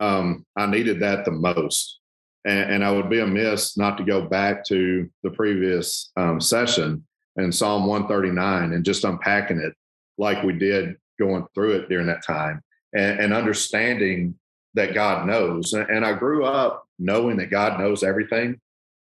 um, 0.00 0.44
I 0.56 0.66
needed 0.66 1.00
that 1.00 1.24
the 1.24 1.32
most, 1.32 2.00
and, 2.46 2.74
and 2.74 2.84
I 2.84 2.90
would 2.90 3.10
be 3.10 3.20
amiss 3.20 3.76
not 3.76 3.98
to 3.98 4.04
go 4.04 4.22
back 4.22 4.64
to 4.66 5.10
the 5.22 5.30
previous 5.30 6.10
um, 6.16 6.40
session 6.40 7.04
and 7.36 7.54
Psalm 7.54 7.86
139 7.86 8.72
and 8.72 8.84
just 8.84 9.04
unpacking 9.04 9.58
it 9.58 9.74
like 10.16 10.42
we 10.42 10.52
did 10.54 10.96
going 11.18 11.46
through 11.54 11.72
it 11.72 11.88
during 11.88 12.06
that 12.06 12.24
time, 12.24 12.62
and, 12.94 13.20
and 13.20 13.34
understanding 13.34 14.34
that 14.74 14.94
God 14.94 15.26
knows. 15.26 15.72
And, 15.72 15.88
and 15.88 16.04
I 16.04 16.12
grew 16.12 16.44
up 16.44 16.86
knowing 16.98 17.36
that 17.38 17.50
God 17.50 17.78
knows 17.78 18.02
everything. 18.02 18.60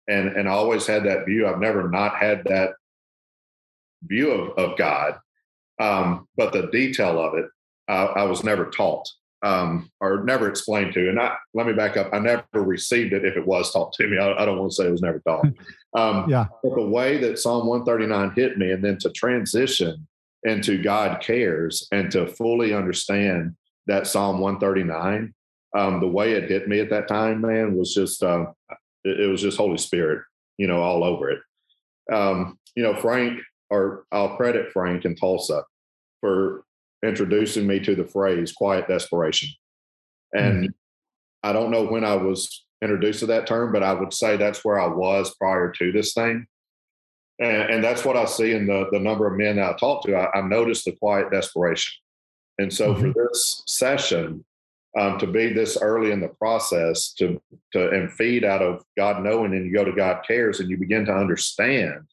And, 0.09 0.29
and 0.37 0.49
I 0.49 0.53
always 0.53 0.87
had 0.87 1.05
that 1.05 1.27
view. 1.27 1.47
I've 1.47 1.61
never 1.61 1.89
not 1.89 2.17
had 2.17 2.43
that 2.45 2.73
view 4.03 4.31
of, 4.31 4.59
of 4.59 4.79
God. 4.79 5.19
Um, 5.81 6.29
but 6.37 6.53
the 6.53 6.69
detail 6.73 7.21
of 7.21 7.35
it, 7.39 7.47
I, 7.89 8.05
I 8.05 8.23
was 8.25 8.45
never 8.45 8.67
taught. 8.67 9.09
Um, 9.43 9.91
or 10.01 10.25
never 10.25 10.49
explained 10.49 10.93
to. 10.95 11.09
And 11.09 11.21
I, 11.21 11.35
let 11.55 11.67
me 11.67 11.73
back 11.73 11.97
up. 11.97 12.11
I 12.13 12.19
never 12.19 12.45
received 12.55 13.13
it 13.13 13.25
if 13.25 13.37
it 13.37 13.47
was 13.47 13.73
taught 13.73 13.93
to 13.95 14.07
me. 14.07 14.19
I, 14.19 14.33
I 14.33 14.45
don't 14.45 14.59
want 14.59 14.73
to 14.73 14.75
say 14.75 14.87
it 14.87 14.93
was 14.93 15.03
never 15.03 15.21
taught. 15.21 15.47
Um, 15.93 16.31
yeah. 16.31 16.45
But 16.63 16.77
the 16.77 16.87
way 16.87 17.19
that 17.19 17.41
Psalm 17.41 17.67
139 17.67 18.31
hit 18.37 18.57
me, 18.57 18.71
and 18.71 18.85
then 18.85 18.97
to 18.99 19.11
transition 19.11 20.07
into 20.45 20.81
God 20.81 21.21
cares 21.21 21.89
and 21.91 22.09
to 22.13 22.29
fully 22.29 22.73
understand 22.73 23.57
that 23.89 24.07
Psalm 24.07 24.39
139, 24.39 25.35
um, 25.77 25.99
the 25.99 26.07
way 26.07 26.35
it 26.35 26.49
hit 26.49 26.69
me 26.69 26.79
at 26.79 26.91
that 26.91 27.09
time, 27.09 27.41
man, 27.41 27.77
was 27.77 27.93
just 27.93 28.23
uh, 28.23 28.47
it, 29.03 29.19
it, 29.19 29.27
was 29.27 29.43
just 29.43 29.59
Holy 29.59 29.79
Spirit, 29.79 30.23
you 30.59 30.69
know, 30.69 30.81
all 30.81 31.03
over 31.03 31.31
it. 31.31 31.41
Um, 32.13 32.57
you 32.77 32.85
know, 32.85 32.95
Frank, 32.95 33.41
or 33.69 34.05
I'll 34.13 34.37
credit 34.37 34.71
Frank 34.73 35.05
in 35.05 35.17
Tulsa 35.17 35.65
for 36.21 36.63
introducing 37.05 37.67
me 37.67 37.81
to 37.81 37.95
the 37.95 38.05
phrase 38.05 38.53
quiet 38.53 38.89
desperation. 38.89 39.49
And 40.33 40.65
mm-hmm. 40.65 40.71
I 41.43 41.53
don't 41.53 41.71
know 41.71 41.87
when 41.87 42.05
I 42.05 42.15
was 42.15 42.65
introduced 42.83 43.21
to 43.21 43.27
that 43.27 43.47
term, 43.47 43.73
but 43.73 43.83
I 43.83 43.93
would 43.93 44.13
say 44.13 44.37
that's 44.37 44.65
where 44.65 44.81
I 44.81 44.87
was 44.87 45.35
prior 45.37 45.71
to 45.73 45.93
this 45.93 46.15
thing. 46.15 46.47
And, 47.39 47.71
and 47.71 47.85
that's 47.85 48.05
what 48.05 48.17
I 48.17 48.27
see 48.27 48.53
in 48.53 48.67
the, 48.67 48.89
the 48.93 49.01
number 49.01 49.27
of 49.27 49.39
men 49.39 49.57
that 49.57 49.75
I 49.75 49.77
talk 49.79 50.05
to. 50.05 50.15
I, 50.15 50.39
I 50.39 50.43
noticed 50.43 50.85
the 50.85 50.93
quiet 50.93 51.31
desperation. 51.31 51.93
And 52.59 52.73
so 52.73 52.93
mm-hmm. 52.93 53.13
for 53.13 53.29
this 53.29 53.63
session, 53.67 54.45
um, 54.99 55.19
to 55.19 55.27
be 55.27 55.53
this 55.53 55.79
early 55.81 56.11
in 56.11 56.21
the 56.21 56.29
process 56.29 57.13
to 57.15 57.41
to 57.73 57.91
and 57.91 58.13
feed 58.13 58.45
out 58.45 58.61
of 58.61 58.83
God 58.97 59.23
knowing 59.23 59.55
and 59.55 59.65
you 59.65 59.73
go 59.73 59.85
to 59.85 59.93
God 59.93 60.25
cares 60.27 60.59
and 60.59 60.69
you 60.69 60.77
begin 60.77 61.05
to 61.07 61.15
understand 61.15 62.07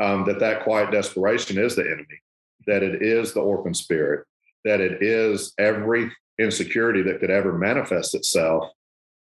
um, 0.00 0.26
that 0.26 0.38
that 0.40 0.64
quiet 0.64 0.90
desperation 0.90 1.56
is 1.58 1.74
the 1.74 1.82
enemy 1.82 2.20
that 2.66 2.82
it 2.82 3.02
is 3.02 3.32
the 3.32 3.40
orphan 3.40 3.74
spirit, 3.74 4.26
that 4.64 4.80
it 4.80 5.02
is 5.02 5.52
every 5.58 6.10
insecurity 6.38 7.02
that 7.02 7.20
could 7.20 7.30
ever 7.30 7.56
manifest 7.56 8.14
itself, 8.14 8.70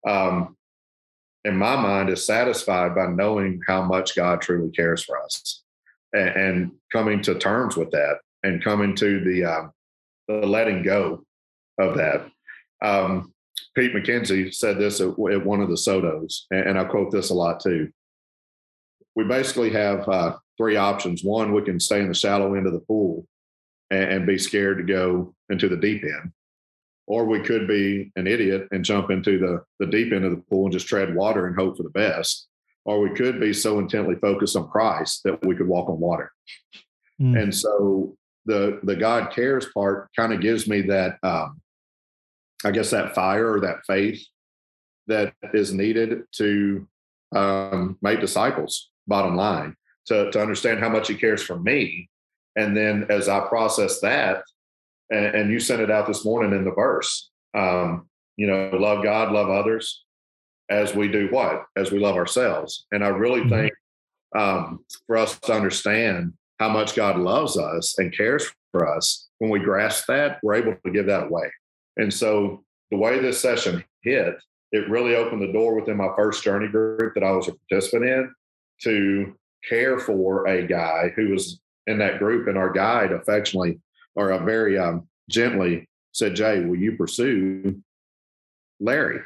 um, 0.07 0.55
in 1.43 1.57
my 1.57 1.75
mind, 1.75 2.09
is 2.09 2.25
satisfied 2.25 2.95
by 2.95 3.07
knowing 3.07 3.59
how 3.67 3.81
much 3.81 4.15
God 4.15 4.41
truly 4.41 4.71
cares 4.71 5.03
for 5.03 5.21
us 5.21 5.63
and, 6.13 6.29
and 6.29 6.71
coming 6.91 7.21
to 7.23 7.35
terms 7.35 7.75
with 7.75 7.91
that 7.91 8.17
and 8.43 8.63
coming 8.63 8.95
to 8.95 9.23
the, 9.23 9.43
um, 9.45 9.71
the 10.27 10.45
letting 10.45 10.83
go 10.83 11.23
of 11.79 11.97
that. 11.97 12.27
Um, 12.83 13.33
Pete 13.75 13.93
McKenzie 13.93 14.53
said 14.53 14.77
this 14.77 15.01
at, 15.01 15.09
at, 15.09 15.45
one 15.45 15.61
of 15.61 15.69
the 15.69 15.75
SOTOs, 15.75 16.43
and, 16.51 16.69
and 16.69 16.79
I 16.79 16.83
quote 16.83 17.11
this 17.11 17.29
a 17.29 17.33
lot 17.33 17.59
too. 17.59 17.89
We 19.15 19.23
basically 19.25 19.71
have 19.71 20.07
uh, 20.07 20.37
three 20.57 20.77
options. 20.77 21.23
One, 21.23 21.53
we 21.53 21.63
can 21.63 21.79
stay 21.79 21.99
in 21.99 22.07
the 22.07 22.13
shallow 22.13 22.53
end 22.53 22.67
of 22.67 22.73
the 22.73 22.79
pool 22.79 23.25
and, 23.91 24.11
and 24.11 24.25
be 24.25 24.37
scared 24.37 24.77
to 24.77 24.83
go 24.83 25.35
into 25.49 25.69
the 25.69 25.77
deep 25.77 26.03
end. 26.03 26.31
Or 27.07 27.25
we 27.25 27.41
could 27.41 27.67
be 27.67 28.11
an 28.15 28.25
idiot 28.25 28.67
and 28.71 28.85
jump 28.85 29.11
into 29.11 29.37
the, 29.37 29.63
the 29.79 29.91
deep 29.91 30.13
end 30.13 30.25
of 30.25 30.31
the 30.31 30.43
pool 30.49 30.65
and 30.65 30.73
just 30.73 30.87
tread 30.87 31.13
water 31.13 31.45
and 31.45 31.55
hope 31.55 31.77
for 31.77 31.83
the 31.83 31.89
best. 31.89 32.47
Or 32.85 32.99
we 32.99 33.11
could 33.15 33.39
be 33.39 33.53
so 33.53 33.79
intently 33.79 34.15
focused 34.15 34.55
on 34.55 34.69
Christ 34.69 35.21
that 35.25 35.45
we 35.45 35.55
could 35.55 35.67
walk 35.67 35.89
on 35.89 35.99
water. 35.99 36.31
Mm. 37.21 37.43
And 37.43 37.55
so 37.55 38.15
the 38.45 38.79
the 38.83 38.95
God 38.95 39.31
cares 39.31 39.67
part 39.73 40.09
kind 40.15 40.33
of 40.33 40.41
gives 40.41 40.67
me 40.67 40.81
that 40.83 41.17
um, 41.21 41.61
I 42.63 42.71
guess 42.71 42.89
that 42.91 43.13
fire 43.13 43.53
or 43.53 43.59
that 43.61 43.85
faith 43.85 44.23
that 45.07 45.33
is 45.53 45.73
needed 45.73 46.23
to 46.33 46.87
um, 47.35 47.97
make 48.01 48.19
disciples. 48.19 48.89
Bottom 49.07 49.35
line, 49.35 49.75
to 50.07 50.31
to 50.31 50.41
understand 50.41 50.79
how 50.79 50.89
much 50.89 51.07
He 51.07 51.15
cares 51.15 51.43
for 51.43 51.59
me, 51.59 52.09
and 52.55 52.75
then 52.75 53.07
as 53.09 53.29
I 53.29 53.41
process 53.41 53.99
that, 54.01 54.43
and, 55.09 55.25
and 55.25 55.51
you 55.51 55.59
sent 55.59 55.81
it 55.81 55.91
out 55.91 56.07
this 56.07 56.25
morning 56.25 56.57
in 56.57 56.65
the 56.65 56.71
verse, 56.71 57.29
um, 57.53 58.07
you 58.37 58.47
know, 58.47 58.69
love 58.73 59.03
God, 59.03 59.31
love 59.31 59.49
others 59.49 60.03
as 60.69 60.95
we 60.95 61.09
do 61.09 61.27
what? 61.29 61.63
As 61.75 61.91
we 61.91 61.99
love 61.99 62.15
ourselves. 62.15 62.85
And 62.91 63.03
I 63.03 63.09
really 63.09 63.41
mm-hmm. 63.41 63.49
think 63.49 63.73
um, 64.35 64.85
for 65.05 65.17
us 65.17 65.37
to 65.41 65.53
understand 65.53 66.33
how 66.59 66.69
much 66.69 66.95
God 66.95 67.17
loves 67.17 67.57
us 67.57 67.97
and 67.97 68.15
cares 68.15 68.45
for 68.71 68.87
us, 68.87 69.27
when 69.39 69.51
we 69.51 69.59
grasp 69.59 70.05
that, 70.07 70.39
we're 70.43 70.55
able 70.55 70.75
to 70.85 70.91
give 70.91 71.07
that 71.07 71.23
away. 71.23 71.51
And 71.97 72.13
so 72.13 72.63
the 72.89 72.97
way 72.97 73.19
this 73.19 73.41
session 73.41 73.83
hit, 74.03 74.35
it 74.71 74.89
really 74.89 75.15
opened 75.15 75.41
the 75.41 75.51
door 75.51 75.75
within 75.75 75.97
my 75.97 76.09
first 76.15 76.43
journey 76.43 76.69
group 76.69 77.13
that 77.15 77.23
I 77.23 77.31
was 77.31 77.49
a 77.49 77.53
participant 77.53 78.05
in 78.05 78.33
to 78.83 79.35
care 79.67 79.99
for 79.99 80.47
a 80.47 80.65
guy 80.65 81.11
who 81.15 81.29
was 81.29 81.59
in 81.87 81.97
that 81.99 82.19
group, 82.19 82.47
and 82.47 82.57
our 82.57 82.71
guide 82.71 83.11
affectionately 83.11 83.79
or 84.15 84.31
uh, 84.31 84.43
very 84.43 84.77
um, 84.77 85.07
gently 85.29 85.87
said, 86.11 86.35
"Jay, 86.35 86.63
will 86.63 86.77
you 86.77 86.95
pursue 86.95 87.81
Larry?" 88.79 89.21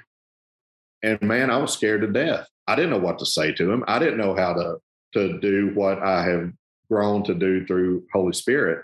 And 1.04 1.22
man, 1.22 1.52
I 1.52 1.58
was 1.58 1.74
scared 1.74 2.02
to 2.02 2.08
death. 2.08 2.48
I 2.68 2.76
didn't 2.76 2.92
know 2.92 3.00
what 3.00 3.20
to 3.20 3.26
say 3.26 3.52
to 3.54 3.72
him. 3.72 3.84
I 3.88 4.00
didn't 4.00 4.18
know 4.18 4.36
how 4.36 4.54
to 4.54 4.78
to 5.14 5.40
do 5.40 5.72
what 5.74 6.00
I 6.04 6.24
have 6.26 6.52
grown 6.90 7.24
to 7.24 7.34
do 7.34 7.66
through 7.66 8.06
Holy 8.14 8.34
Spirit. 8.34 8.84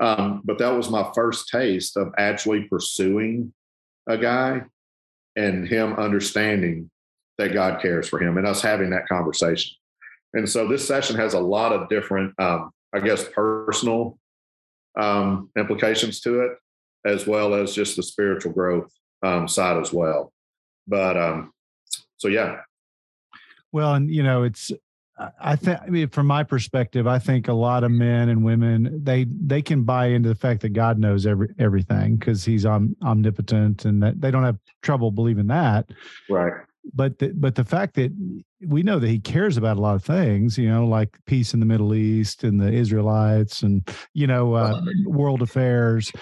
Um, 0.00 0.42
but 0.44 0.58
that 0.58 0.74
was 0.74 0.90
my 0.90 1.10
first 1.14 1.48
taste 1.48 1.96
of 1.96 2.12
actually 2.18 2.64
pursuing 2.64 3.52
a 4.06 4.16
guy 4.16 4.62
and 5.36 5.66
him 5.66 5.94
understanding 5.94 6.90
that 7.38 7.52
God 7.52 7.80
cares 7.80 8.08
for 8.08 8.18
him 8.18 8.38
and 8.38 8.46
us 8.46 8.62
having 8.62 8.90
that 8.90 9.08
conversation. 9.08 9.76
And 10.34 10.48
so 10.48 10.66
this 10.66 10.86
session 10.86 11.16
has 11.16 11.34
a 11.34 11.40
lot 11.40 11.72
of 11.72 11.88
different 11.88 12.34
um, 12.38 12.70
I 12.96 13.00
guess, 13.00 13.28
personal 13.28 14.18
um, 14.98 15.50
implications 15.56 16.20
to 16.20 16.40
it, 16.40 16.52
as 17.04 17.26
well 17.26 17.54
as 17.54 17.74
just 17.74 17.96
the 17.96 18.02
spiritual 18.02 18.52
growth 18.52 18.90
um, 19.22 19.46
side 19.46 19.76
as 19.76 19.92
well. 19.92 20.32
But 20.88 21.16
um, 21.16 21.52
so, 22.16 22.28
yeah. 22.28 22.60
Well, 23.72 23.94
and 23.94 24.10
you 24.10 24.22
know, 24.22 24.44
it's 24.44 24.72
I 25.40 25.56
think 25.56 25.80
I 25.82 25.86
mean 25.88 26.08
from 26.08 26.26
my 26.26 26.42
perspective, 26.42 27.06
I 27.06 27.18
think 27.18 27.48
a 27.48 27.52
lot 27.52 27.84
of 27.84 27.90
men 27.90 28.30
and 28.30 28.42
women 28.42 29.04
they 29.04 29.24
they 29.24 29.60
can 29.60 29.84
buy 29.84 30.06
into 30.06 30.30
the 30.30 30.34
fact 30.34 30.62
that 30.62 30.70
God 30.70 30.98
knows 30.98 31.26
every 31.26 31.48
everything 31.58 32.16
because 32.16 32.44
He's 32.44 32.64
om, 32.64 32.96
omnipotent, 33.02 33.84
and 33.84 34.02
that 34.02 34.20
they 34.20 34.30
don't 34.30 34.44
have 34.44 34.58
trouble 34.82 35.10
believing 35.10 35.48
that. 35.48 35.90
Right 36.30 36.62
but 36.94 37.18
the, 37.18 37.32
but 37.34 37.54
the 37.54 37.64
fact 37.64 37.94
that 37.94 38.12
we 38.66 38.82
know 38.82 38.98
that 38.98 39.08
he 39.08 39.18
cares 39.18 39.56
about 39.56 39.76
a 39.76 39.80
lot 39.80 39.94
of 39.94 40.04
things, 40.04 40.56
you 40.56 40.68
know, 40.68 40.86
like 40.86 41.16
peace 41.26 41.54
in 41.54 41.60
the 41.60 41.66
Middle 41.66 41.94
East 41.94 42.44
and 42.44 42.60
the 42.60 42.72
Israelites 42.72 43.62
and 43.62 43.88
you 44.14 44.26
know 44.26 44.54
uh, 44.54 44.80
world 45.06 45.42
affairs. 45.42 46.12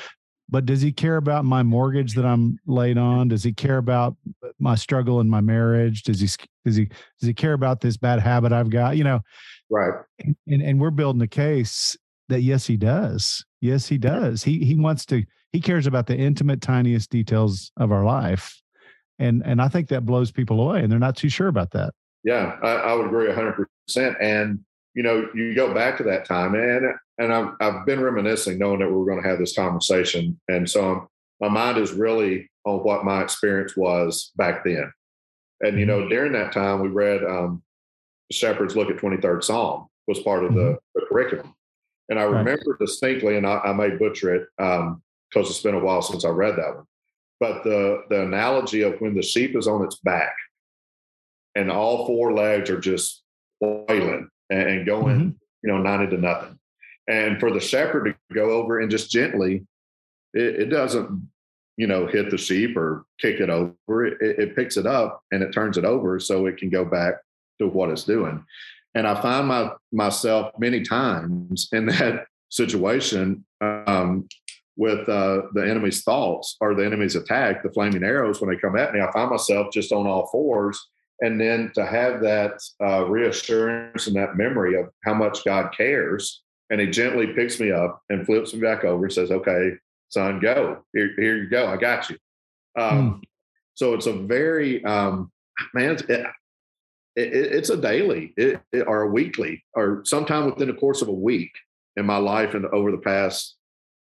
But 0.48 0.66
does 0.66 0.82
he 0.82 0.92
care 0.92 1.16
about 1.16 1.44
my 1.44 1.62
mortgage 1.62 2.14
that 2.14 2.26
I'm 2.26 2.58
laid 2.66 2.98
on? 2.98 3.28
Does 3.28 3.42
he 3.42 3.52
care 3.52 3.78
about 3.78 4.16
my 4.58 4.74
struggle 4.74 5.20
in 5.20 5.28
my 5.28 5.40
marriage? 5.40 6.02
Does 6.02 6.20
he 6.20 6.28
does 6.64 6.76
he 6.76 6.86
does 6.86 7.26
he 7.26 7.34
care 7.34 7.54
about 7.54 7.80
this 7.80 7.96
bad 7.96 8.20
habit 8.20 8.52
I've 8.52 8.70
got? 8.70 8.96
You 8.96 9.04
know, 9.04 9.20
right? 9.70 9.92
And 10.46 10.62
and 10.62 10.80
we're 10.80 10.90
building 10.90 11.22
a 11.22 11.28
case 11.28 11.96
that 12.28 12.42
yes, 12.42 12.66
he 12.66 12.76
does. 12.76 13.44
Yes, 13.60 13.88
he 13.88 13.98
does. 13.98 14.42
He 14.42 14.64
he 14.64 14.76
wants 14.76 15.04
to. 15.06 15.24
He 15.52 15.60
cares 15.60 15.86
about 15.86 16.08
the 16.08 16.16
intimate, 16.16 16.60
tiniest 16.60 17.10
details 17.10 17.70
of 17.76 17.92
our 17.92 18.04
life 18.04 18.60
and 19.18 19.42
and 19.44 19.60
I 19.60 19.68
think 19.68 19.88
that 19.88 20.04
blows 20.04 20.30
people 20.30 20.60
away, 20.60 20.82
and 20.82 20.90
they're 20.90 20.98
not 20.98 21.16
too 21.16 21.28
sure 21.28 21.48
about 21.48 21.70
that. 21.72 21.94
Yeah, 22.24 22.56
I, 22.62 22.72
I 22.72 22.94
would 22.94 23.06
agree 23.06 23.32
hundred 23.32 23.66
percent. 23.86 24.16
And 24.20 24.60
you 24.94 25.02
know, 25.02 25.28
you 25.34 25.54
go 25.54 25.72
back 25.74 25.96
to 25.98 26.02
that 26.04 26.24
time, 26.24 26.54
and 26.54 26.94
and 27.18 27.32
I've 27.32 27.54
I've 27.60 27.86
been 27.86 28.00
reminiscing, 28.00 28.58
knowing 28.58 28.80
that 28.80 28.88
we 28.88 28.96
were 28.96 29.06
going 29.06 29.22
to 29.22 29.28
have 29.28 29.38
this 29.38 29.54
conversation, 29.54 30.40
and 30.48 30.68
so 30.68 30.92
I'm, 30.92 31.08
my 31.40 31.48
mind 31.48 31.78
is 31.78 31.92
really 31.92 32.50
on 32.64 32.78
what 32.78 33.04
my 33.04 33.22
experience 33.22 33.76
was 33.76 34.32
back 34.36 34.64
then. 34.64 34.90
And 35.60 35.78
you 35.78 35.86
know, 35.86 36.00
mm-hmm. 36.00 36.10
during 36.10 36.32
that 36.32 36.52
time, 36.52 36.80
we 36.80 36.88
read 36.88 37.22
um, 37.24 37.62
Shepherd's 38.32 38.76
Look 38.76 38.90
at 38.90 38.98
Twenty 38.98 39.18
Third 39.18 39.44
Psalm 39.44 39.86
was 40.06 40.20
part 40.20 40.44
of 40.44 40.54
the, 40.54 40.60
mm-hmm. 40.60 40.74
the 40.94 41.06
curriculum, 41.08 41.54
and 42.08 42.18
I 42.18 42.24
remember 42.24 42.76
distinctly, 42.80 43.36
and 43.36 43.46
I, 43.46 43.58
I 43.58 43.72
may 43.72 43.90
butcher 43.90 44.34
it 44.34 44.48
because 44.56 44.88
um, 44.88 45.02
it's 45.34 45.62
been 45.62 45.74
a 45.74 45.80
while 45.80 46.02
since 46.02 46.24
I 46.24 46.30
read 46.30 46.56
that 46.56 46.74
one 46.76 46.84
but 47.40 47.64
the 47.64 48.02
the 48.08 48.22
analogy 48.22 48.82
of 48.82 49.00
when 49.00 49.14
the 49.14 49.22
sheep 49.22 49.56
is 49.56 49.66
on 49.66 49.84
its 49.84 49.96
back 49.96 50.34
and 51.54 51.70
all 51.70 52.06
four 52.06 52.32
legs 52.32 52.70
are 52.70 52.80
just 52.80 53.22
wailing 53.60 54.28
and, 54.50 54.86
going, 54.86 55.16
mm-hmm. 55.16 55.28
you 55.62 55.72
know, 55.72 55.78
90 55.78 56.16
to 56.16 56.20
nothing. 56.20 56.58
And 57.08 57.38
for 57.38 57.50
the 57.50 57.60
shepherd 57.60 58.04
to 58.04 58.34
go 58.34 58.50
over 58.50 58.80
and 58.80 58.90
just 58.90 59.10
gently, 59.10 59.66
it, 60.32 60.62
it 60.62 60.66
doesn't, 60.66 61.28
you 61.76 61.86
know, 61.86 62.06
hit 62.06 62.30
the 62.30 62.38
sheep 62.38 62.76
or 62.76 63.04
kick 63.20 63.40
it 63.40 63.50
over. 63.50 64.06
It, 64.06 64.16
it, 64.20 64.56
picks 64.56 64.76
it 64.76 64.86
up 64.86 65.22
and 65.32 65.42
it 65.42 65.52
turns 65.52 65.76
it 65.76 65.84
over 65.84 66.18
so 66.18 66.46
it 66.46 66.56
can 66.56 66.70
go 66.70 66.84
back 66.84 67.14
to 67.60 67.68
what 67.68 67.90
it's 67.90 68.04
doing. 68.04 68.44
And 68.94 69.06
I 69.06 69.20
find 69.20 69.48
my 69.48 69.72
myself 69.92 70.52
many 70.58 70.82
times 70.82 71.68
in 71.72 71.86
that 71.86 72.26
situation 72.50 73.44
um, 73.60 74.28
with 74.76 75.08
uh, 75.08 75.42
the 75.52 75.62
enemy's 75.68 76.02
thoughts 76.02 76.56
or 76.60 76.74
the 76.74 76.84
enemy's 76.84 77.16
attack, 77.16 77.62
the 77.62 77.70
flaming 77.72 78.02
arrows, 78.02 78.40
when 78.40 78.50
they 78.50 78.56
come 78.60 78.76
at 78.76 78.92
me, 78.92 79.00
I 79.00 79.10
find 79.12 79.30
myself 79.30 79.72
just 79.72 79.92
on 79.92 80.06
all 80.06 80.28
fours. 80.32 80.80
And 81.20 81.40
then 81.40 81.70
to 81.76 81.86
have 81.86 82.20
that 82.22 82.60
uh, 82.82 83.04
reassurance 83.06 84.08
and 84.08 84.16
that 84.16 84.36
memory 84.36 84.78
of 84.80 84.90
how 85.04 85.14
much 85.14 85.44
God 85.44 85.72
cares, 85.76 86.42
and 86.70 86.80
He 86.80 86.88
gently 86.88 87.28
picks 87.28 87.60
me 87.60 87.70
up 87.70 88.02
and 88.10 88.26
flips 88.26 88.52
me 88.52 88.60
back 88.60 88.82
over 88.84 89.04
and 89.04 89.12
says, 89.12 89.30
"Okay, 89.30 89.70
son, 90.08 90.40
go. 90.40 90.82
Here, 90.92 91.12
here 91.16 91.36
you 91.36 91.48
go. 91.48 91.68
I 91.68 91.76
got 91.76 92.10
you." 92.10 92.16
Um, 92.76 93.22
So 93.76 93.94
it's 93.94 94.06
a 94.06 94.12
very 94.12 94.84
um, 94.84 95.30
man. 95.72 95.92
It's, 95.92 96.02
it, 96.02 96.26
it, 97.16 97.32
it's 97.32 97.70
a 97.70 97.76
daily 97.76 98.32
it- 98.36 98.60
or 98.86 99.02
a 99.02 99.08
weekly 99.08 99.64
or 99.74 100.02
sometime 100.04 100.46
within 100.46 100.68
the 100.68 100.74
course 100.74 101.02
of 101.02 101.08
a 101.08 101.12
week 101.12 101.50
in 101.96 102.06
my 102.06 102.16
life 102.16 102.54
and 102.54 102.66
over 102.66 102.90
the 102.90 102.98
past 102.98 103.56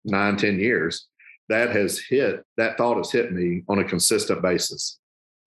nine 0.04 0.36
ten 0.36 0.58
years 0.58 1.06
that 1.48 1.70
has 1.70 1.98
hit 1.98 2.44
that 2.56 2.76
thought 2.76 2.96
has 2.96 3.10
hit 3.10 3.32
me 3.32 3.62
on 3.68 3.78
a 3.78 3.84
consistent 3.84 4.42
basis 4.42 4.98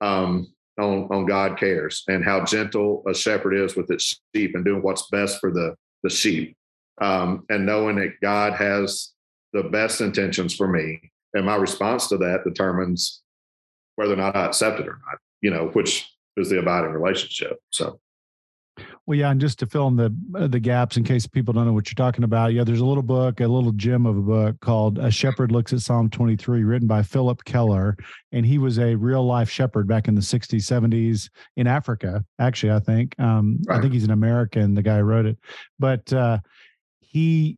um, 0.01 0.47
on 0.79 1.07
on 1.11 1.25
God 1.25 1.57
cares 1.57 2.03
and 2.07 2.23
how 2.23 2.43
gentle 2.43 3.03
a 3.07 3.13
shepherd 3.13 3.53
is 3.53 3.75
with 3.75 3.89
its 3.91 4.19
sheep 4.35 4.55
and 4.55 4.65
doing 4.65 4.81
what's 4.81 5.07
best 5.09 5.39
for 5.39 5.51
the 5.51 5.75
the 6.03 6.09
sheep 6.09 6.55
um, 7.01 7.45
and 7.49 7.65
knowing 7.65 7.95
that 7.97 8.19
God 8.21 8.53
has 8.53 9.11
the 9.53 9.63
best 9.63 10.01
intentions 10.01 10.55
for 10.55 10.67
me. 10.67 11.11
And 11.33 11.45
my 11.45 11.55
response 11.55 12.07
to 12.07 12.17
that 12.17 12.43
determines 12.43 13.21
whether 13.95 14.13
or 14.13 14.17
not 14.17 14.35
I 14.35 14.45
accept 14.45 14.79
it 14.79 14.87
or 14.87 14.99
not 15.05 15.19
you 15.41 15.49
know 15.49 15.67
which 15.73 16.09
is 16.37 16.49
the 16.49 16.59
abiding 16.59 16.91
relationship 16.91 17.59
so 17.71 17.99
Well, 19.11 19.19
yeah, 19.19 19.29
and 19.29 19.41
just 19.41 19.59
to 19.59 19.65
fill 19.65 19.89
in 19.89 19.97
the 19.97 20.15
uh, 20.33 20.47
the 20.47 20.61
gaps 20.61 20.95
in 20.95 21.03
case 21.03 21.27
people 21.27 21.53
don't 21.53 21.65
know 21.65 21.73
what 21.73 21.89
you're 21.89 21.95
talking 21.95 22.23
about, 22.23 22.53
yeah, 22.53 22.63
there's 22.63 22.79
a 22.79 22.85
little 22.85 23.03
book, 23.03 23.41
a 23.41 23.45
little 23.45 23.73
gem 23.73 24.05
of 24.05 24.17
a 24.17 24.21
book 24.21 24.57
called 24.61 24.99
"A 24.99 25.11
Shepherd 25.11 25.51
Looks 25.51 25.73
at 25.73 25.81
Psalm 25.81 26.09
23," 26.09 26.63
written 26.63 26.87
by 26.87 27.03
Phillip 27.03 27.43
Keller, 27.43 27.97
and 28.31 28.45
he 28.45 28.57
was 28.57 28.79
a 28.79 28.95
real 28.95 29.25
life 29.25 29.49
shepherd 29.49 29.85
back 29.85 30.07
in 30.07 30.15
the 30.15 30.21
60s, 30.21 30.61
70s 30.61 31.29
in 31.57 31.67
Africa. 31.67 32.23
Actually, 32.39 32.71
I 32.71 32.79
think 32.79 33.19
um, 33.19 33.59
I 33.69 33.81
think 33.81 33.91
he's 33.91 34.05
an 34.05 34.11
American, 34.11 34.75
the 34.75 34.81
guy 34.81 34.99
who 34.99 35.03
wrote 35.03 35.25
it, 35.25 35.37
but 35.77 36.13
uh, 36.13 36.37
he 37.01 37.57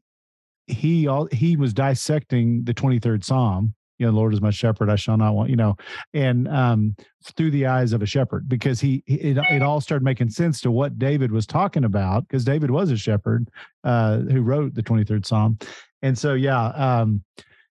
he 0.65 1.05
all 1.05 1.27
he 1.31 1.55
was 1.55 1.71
dissecting 1.71 2.63
the 2.63 2.73
23rd 2.73 3.23
Psalm. 3.23 3.75
You 3.99 4.07
know, 4.07 4.11
Lord 4.11 4.33
is 4.33 4.41
my 4.41 4.49
shepherd; 4.49 4.89
I 4.89 4.95
shall 4.95 5.17
not 5.17 5.35
want. 5.35 5.49
You 5.49 5.55
know, 5.55 5.75
and 6.13 6.47
um, 6.47 6.95
through 7.31 7.51
the 7.51 7.65
eyes 7.65 7.93
of 7.93 8.01
a 8.01 8.05
shepherd 8.05 8.47
because 8.49 8.79
he 8.81 9.03
it, 9.07 9.37
it 9.37 9.61
all 9.61 9.79
started 9.79 10.03
making 10.03 10.29
sense 10.29 10.59
to 10.61 10.71
what 10.71 10.99
david 10.99 11.31
was 11.31 11.47
talking 11.47 11.85
about 11.85 12.27
because 12.27 12.43
david 12.43 12.69
was 12.69 12.91
a 12.91 12.97
shepherd 12.97 13.49
uh 13.83 14.17
who 14.19 14.41
wrote 14.41 14.73
the 14.75 14.83
23rd 14.83 15.25
psalm 15.25 15.57
and 16.01 16.17
so 16.17 16.33
yeah 16.33 16.67
um 16.67 17.23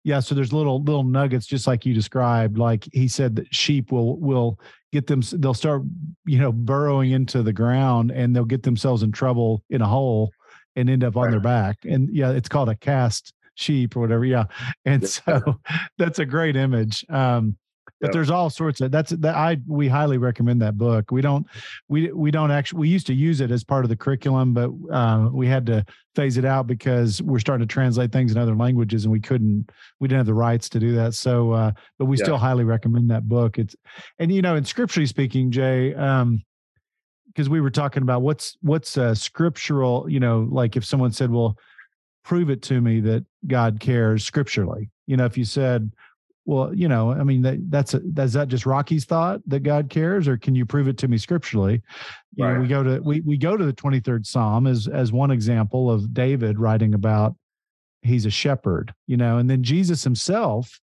yeah 0.03 0.19
so 0.19 0.36
there's 0.36 0.53
little 0.53 0.83
little 0.83 1.03
nuggets 1.03 1.45
just 1.45 1.67
like 1.67 1.86
you 1.86 1.93
described 1.93 2.57
like 2.57 2.88
he 2.91 3.07
said 3.07 3.36
that 3.36 3.53
sheep 3.53 3.91
will 3.91 4.17
will 4.19 4.59
get 4.91 5.07
them 5.07 5.21
they'll 5.33 5.53
start 5.53 5.81
you 6.25 6.39
know 6.39 6.51
burrowing 6.51 7.12
into 7.12 7.41
the 7.41 7.53
ground 7.53 8.12
and 8.12 8.36
they'll 8.36 8.45
get 8.45 8.63
themselves 8.63 9.03
in 9.03 9.12
trouble 9.12 9.63
in 9.69 9.81
a 9.81 9.88
hole 9.88 10.31
and 10.75 10.89
end 10.89 11.03
up 11.03 11.15
on 11.17 11.31
their 11.31 11.39
back 11.39 11.77
and 11.83 12.13
yeah 12.13 12.31
it's 12.31 12.50
called 12.50 12.69
a 12.69 12.75
cast 12.75 13.33
sheep 13.58 13.98
or 13.98 14.00
whatever 14.02 14.24
yeah 14.24 14.46
and 14.86 15.02
Yeah. 15.02 15.08
so 15.08 15.60
that's 15.98 16.20
a 16.20 16.26
great 16.26 16.56
image 16.56 17.04
um 17.10 17.58
but 18.00 18.10
Yeah. 18.10 18.14
there's 18.14 18.30
all 18.30 18.52
sorts 18.52 18.80
of 18.82 18.92
that's 18.92 19.10
that 19.12 19.36
i 19.36 19.58
we 19.66 19.88
highly 19.88 20.20
recommend 20.20 20.62
that 20.62 20.78
book 20.78 21.10
we 21.10 21.22
don't 21.22 21.48
we 21.90 22.12
we 22.12 22.30
don't 22.30 22.52
actually 22.52 22.80
we 22.82 22.90
used 22.90 23.08
to 23.08 23.16
use 23.16 23.42
it 23.42 23.50
as 23.50 23.64
part 23.64 23.84
of 23.84 23.90
the 23.90 23.96
curriculum 23.96 24.54
but 24.54 24.70
uh, 24.92 25.30
we 25.34 25.48
had 25.48 25.66
to 25.66 25.84
phase 26.16 26.38
it 26.38 26.46
out 26.46 26.68
because 26.68 27.20
we're 27.24 27.40
starting 27.40 27.68
to 27.68 27.72
translate 27.74 28.12
things 28.12 28.32
in 28.32 28.38
other 28.38 28.56
languages 28.56 29.06
and 29.06 29.12
we 29.12 29.20
couldn't 29.20 29.72
we 30.00 30.08
didn't 30.08 30.20
have 30.20 30.26
the 30.28 30.34
rights 30.34 30.70
to 30.70 30.80
do 30.80 30.94
that 30.94 31.16
so 31.16 31.52
uh 31.52 31.72
but 31.98 32.06
we 32.06 32.18
Yeah. 32.18 32.26
still 32.26 32.38
highly 32.38 32.64
recommend 32.64 33.10
that 33.10 33.28
book 33.28 33.58
it's 33.58 33.76
and 34.20 34.32
you 34.32 34.44
know 34.44 34.56
in 34.56 34.66
scripturally 34.66 35.08
speaking 35.08 35.50
jay 35.50 35.96
um 35.96 36.44
because 37.28 37.50
we 37.50 37.62
were 37.62 37.72
talking 37.72 38.04
about 38.04 38.22
what's 38.22 38.58
what's 38.62 38.96
uh 38.98 39.16
scriptural 39.16 40.08
you 40.10 40.20
know 40.20 40.48
like 40.52 40.76
if 40.76 40.86
someone 40.86 41.12
said 41.12 41.32
well 41.32 41.58
prove 42.27 42.50
it 42.50 42.62
to 42.62 42.81
me 42.81 43.00
that 43.00 43.25
god 43.48 43.79
cares 43.79 44.25
scripturally 44.25 44.89
you 45.05 45.15
know 45.15 45.25
if 45.25 45.38
you 45.38 45.46
said 45.46 45.89
well, 46.48 46.74
you 46.74 46.88
know, 46.88 47.12
I 47.12 47.25
mean, 47.25 47.41
that, 47.41 47.69
that's 47.69 47.93
a, 47.93 48.01
is 48.15 48.31
that 48.31 48.48
just 48.48 48.65
Rocky's 48.65 49.03
thought 49.03 49.41
that 49.48 49.63
God 49.63 49.89
cares, 49.89 50.29
or 50.29 50.38
can 50.38 50.55
you 50.55 50.65
prove 50.65 50.88
it 50.88 50.98
to 51.00 51.10
me 51.10 51.17
scripturally? 51.17 51.81
You 52.36 52.46
know, 52.46 52.62
we 52.62 52.67
go 52.69 52.84
to 52.84 53.01
we 53.01 53.19
we 53.19 53.36
go 53.36 53.57
to 53.57 53.65
the 53.65 53.74
twenty 53.74 54.00
third 54.00 54.25
Psalm 54.25 54.65
as 54.65 54.88
as 54.88 55.12
one 55.12 55.29
example 55.29 55.91
of 55.91 56.13
David 56.13 56.57
writing 56.57 56.93
about 56.93 57.36
he's 58.01 58.25
a 58.25 58.29
shepherd, 58.29 58.93
you 59.07 59.17
know, 59.17 59.39
and 59.39 59.50
then 59.50 59.62
Jesus 59.62 60.05
himself 60.05 60.79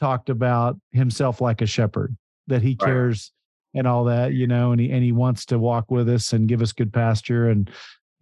talked 0.00 0.30
about 0.30 0.80
himself 0.92 1.42
like 1.42 1.60
a 1.60 1.66
shepherd 1.66 2.16
that 2.46 2.62
he 2.62 2.70
Right. 2.70 2.86
cares 2.86 3.30
and 3.74 3.86
all 3.86 4.04
that, 4.04 4.32
you 4.32 4.46
know, 4.46 4.72
and 4.72 4.80
he 4.80 4.90
and 4.90 5.04
he 5.04 5.12
wants 5.12 5.44
to 5.46 5.58
walk 5.58 5.90
with 5.90 6.08
us 6.08 6.32
and 6.32 6.48
give 6.48 6.62
us 6.62 6.72
good 6.72 6.94
pasture, 6.94 7.50
and 7.50 7.70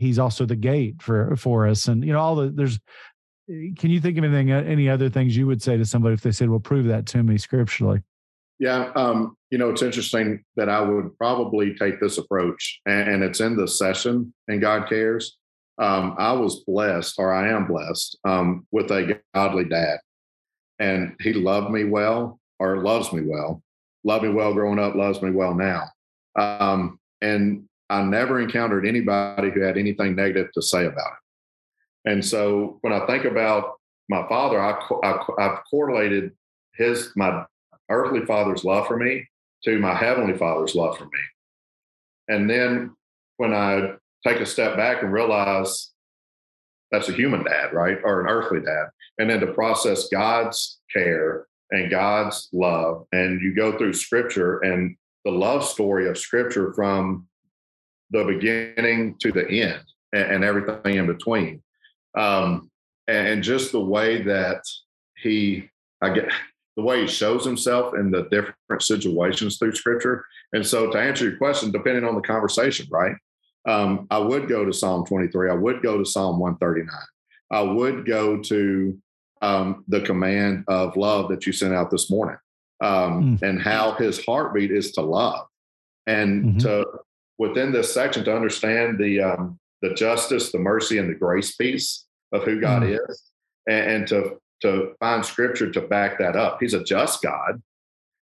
he's 0.03 0.19
also 0.19 0.45
the 0.45 0.57
gate 0.57 1.01
for 1.01 1.35
for 1.37 1.67
us, 1.67 1.89
and 1.89 2.05
you 2.05 2.13
know, 2.13 2.19
all 2.19 2.35
the 2.35 2.51
there's 2.51 2.79
can 3.49 3.91
you 3.91 4.01
think 4.01 4.19
of 4.19 4.25
anything 4.25 4.53
uh, 4.53 4.63
any 4.67 4.89
other 4.89 5.09
things 5.09 5.37
you 5.37 5.47
would 5.47 5.63
say 5.63 5.77
to 5.77 5.85
somebody 5.85 6.15
if 6.15 6.21
they 6.21 6.33
said 6.33 6.49
well 6.49 6.61
prove 6.61 6.87
that 6.87 7.07
to 7.07 7.23
me 7.23 7.37
scripturally 7.37 8.01
Yeah, 8.59 8.93
um, 8.95 9.37
you 9.51 9.59
know, 9.59 9.71
it's 9.71 9.83
interesting 9.83 10.45
that 10.57 10.69
I 10.69 10.81
would 10.81 11.17
probably 11.19 11.75
take 11.75 12.01
this 12.01 12.19
approach, 12.19 12.81
and, 12.87 13.09
and 13.09 13.25
it's 13.25 13.41
in 13.41 13.57
the 13.57 13.67
session, 13.67 14.33
and 14.49 14.61
God 14.61 14.89
cares. 14.89 15.37
Um, 15.79 16.15
I 16.19 16.33
was 16.33 16.63
blessed, 16.65 17.15
or 17.19 17.33
I 17.33 17.51
am 17.51 17.67
blessed, 17.67 18.19
um, 18.25 18.67
with 18.71 18.91
a 18.93 19.19
godly 19.35 19.65
dad, 19.65 19.99
and 20.79 21.17
he 21.21 21.33
loved 21.33 21.71
me 21.71 21.85
well, 21.85 22.39
or 22.61 22.83
loves 22.83 23.13
me 23.13 23.23
well, 23.27 23.63
loved 24.05 24.25
me 24.25 24.31
well 24.31 24.55
growing 24.55 24.79
up, 24.79 24.95
loves 24.95 25.21
me 25.23 25.31
well 25.33 25.55
now, 25.55 25.89
um, 26.39 27.01
and 27.21 27.65
I 27.93 28.03
never 28.03 28.41
encountered 28.41 28.87
anybody 28.87 29.51
who 29.51 29.61
had 29.61 29.77
anything 29.77 30.17
negative 30.17 30.51
to 30.55 30.63
say 30.63 30.87
about 30.87 31.13
it. 31.13 32.11
And 32.11 32.25
so, 32.25 32.79
when 32.81 32.93
I 32.93 33.07
think 33.07 33.25
about 33.25 33.75
my 34.09 34.27
father, 34.29 34.61
I, 34.61 34.81
I, 35.05 35.25
I've 35.39 35.59
correlated 35.71 36.33
his 36.75 37.13
my 37.17 37.45
earthly 37.91 38.25
father's 38.25 38.65
love 38.65 38.87
for 38.87 38.97
me 38.97 39.29
to 39.65 39.79
my 39.79 39.95
heavenly 39.95 40.37
father's 40.37 40.75
love 40.75 40.97
for 40.97 41.05
me. 41.05 41.21
And 42.29 42.49
then 42.49 42.97
when 43.37 43.53
I 43.53 43.95
take 44.27 44.41
a 44.41 44.47
step 44.47 44.77
back 44.77 45.03
and 45.03 45.13
realize 45.13 45.91
that's 46.91 47.09
a 47.09 47.13
human 47.13 47.45
dad, 47.45 47.73
right? 47.73 47.99
Or 48.05 48.21
an 48.21 48.29
earthly 48.29 48.61
dad. 48.61 48.87
And 49.19 49.29
then 49.29 49.41
to 49.41 49.49
process 49.49 50.09
God's 50.09 50.81
care 50.93 51.47
and 51.71 51.91
God's 51.91 52.49
love. 52.53 53.07
And 53.13 53.41
you 53.41 53.55
go 53.55 53.77
through 53.77 53.95
scripture 53.95 54.59
and 54.61 54.97
the 55.25 55.31
love 55.31 55.65
story 55.65 56.09
of 56.09 56.19
scripture 56.19 56.73
from 56.75 57.27
the 58.13 58.25
beginning 58.25 59.17
to 59.21 59.33
the 59.33 59.47
end 59.49 59.83
and, 60.13 60.23
and 60.33 60.45
everything 60.45 60.97
in 60.97 61.07
between. 61.07 61.63
Um, 62.17 62.71
and, 63.09 63.27
and 63.27 63.43
just 63.43 63.73
the 63.73 63.81
way 63.81 64.23
that 64.23 64.63
he, 65.17 65.69
I 66.01 66.11
get, 66.11 66.31
the 66.77 66.83
way 66.83 67.03
he 67.03 67.07
shows 67.07 67.45
himself 67.45 67.95
in 67.95 68.11
the 68.11 68.23
different 68.31 68.83
situations 68.83 69.59
through 69.59 69.75
scripture. 69.75 70.25
And 70.53 70.67
so 70.67 70.91
to 70.91 70.99
answer 70.99 71.29
your 71.29 71.39
question, 71.39 71.71
depending 71.73 72.05
on 72.05 72.15
the 72.15 72.21
conversation, 72.21 72.87
right? 72.91 73.17
Um, 73.69 74.07
I 74.11 74.19
would 74.19 74.49
go 74.49 74.65
to 74.65 74.73
Psalm 74.73 75.07
23. 75.07 75.51
I 75.51 75.55
would 75.55 75.83
go 75.83 75.99
to 75.99 76.05
Psalm 76.05 76.39
139. 76.39 76.95
I 77.51 77.61
would 77.63 78.07
go 78.07 78.39
to 78.39 78.99
um, 79.41 79.85
the 79.89 80.01
command 80.01 80.65
of 80.69 80.97
love 80.97 81.29
that 81.31 81.47
you 81.47 81.53
sent 81.53 81.75
out 81.75 81.91
this 81.91 82.11
morning 82.11 82.39
um, 82.81 83.39
and 83.43 83.61
how 83.61 83.93
his 83.93 84.25
heartbeat 84.25 84.71
is 84.71 84.93
to 84.93 85.03
love 85.03 85.47
and 86.07 86.57
Mhm. 86.57 86.63
to 86.63 86.87
within 87.43 87.73
this 87.73 87.93
section 87.93 88.25
to 88.25 88.35
understand 88.35 88.99
the 88.99 89.21
um, 89.21 89.59
the 89.83 89.93
justice, 89.95 90.53
the 90.53 90.61
mercy, 90.61 90.99
and 90.99 91.11
the 91.11 91.19
grace 91.19 91.57
piece 91.57 92.07
of 92.31 92.45
who 92.45 92.61
God 92.61 92.85
is, 92.85 93.33
and, 93.69 93.91
and 93.91 94.07
to 94.07 94.39
to 94.63 94.95
find 95.01 95.25
scripture 95.25 95.71
to 95.73 95.81
back 95.81 96.21
that 96.21 96.37
up. 96.37 96.59
He's 96.61 96.73
a 96.73 96.85
just 96.85 97.21
God. 97.21 97.61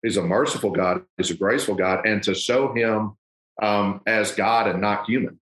He's 0.02 0.18
a 0.18 0.22
merciful 0.22 0.70
God. 0.70 1.02
He's 1.16 1.30
a 1.30 1.34
graceful 1.34 1.74
God, 1.74 2.06
and 2.06 2.22
to 2.24 2.34
show 2.34 2.74
him 2.74 3.16
um, 3.62 4.02
as 4.06 4.32
God 4.32 4.68
and 4.68 4.82
not 4.82 5.06
human. 5.06 5.40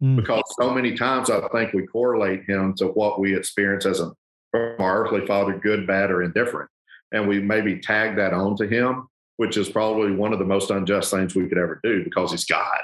Mm. 0.00 0.14
Because 0.14 0.44
so 0.60 0.70
many 0.72 0.94
times 0.94 1.28
I 1.28 1.40
think 1.48 1.72
we 1.72 1.88
correlate 1.88 2.44
him 2.48 2.72
to 2.74 2.86
what 2.86 3.18
we 3.18 3.36
experience 3.36 3.84
as 3.84 3.98
a 3.98 4.12
from 4.52 4.76
our 4.78 5.04
earthly 5.04 5.26
father, 5.26 5.58
good, 5.58 5.88
bad, 5.88 6.12
or 6.12 6.22
indifferent, 6.22 6.70
and 7.10 7.26
we 7.26 7.40
maybe 7.40 7.80
tag 7.80 8.14
that 8.14 8.32
on 8.32 8.56
to 8.58 8.68
him, 8.68 9.08
which 9.36 9.56
is 9.56 9.68
probably 9.68 10.12
one 10.12 10.32
of 10.32 10.38
the 10.38 10.44
most 10.44 10.70
unjust 10.70 11.10
things 11.10 11.34
we 11.34 11.48
could 11.48 11.58
ever 11.58 11.80
do 11.82 12.04
because 12.04 12.30
he's 12.30 12.44
God. 12.44 12.80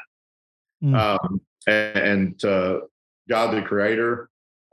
Mm. 0.83 0.99
Um, 0.99 1.41
and 1.67 1.99
and 1.99 2.38
to 2.41 2.83
God, 3.29 3.55
the 3.55 3.62
creator 3.62 4.29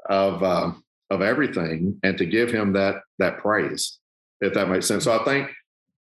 of 0.09 0.43
um, 0.43 0.83
of 1.09 1.21
everything, 1.21 1.99
and 2.03 2.17
to 2.17 2.25
give 2.25 2.51
him 2.51 2.73
that 2.73 3.01
that 3.19 3.39
praise, 3.39 3.99
if 4.41 4.53
that 4.53 4.69
makes 4.69 4.87
sense. 4.87 5.03
So 5.03 5.17
I 5.17 5.23
think 5.23 5.49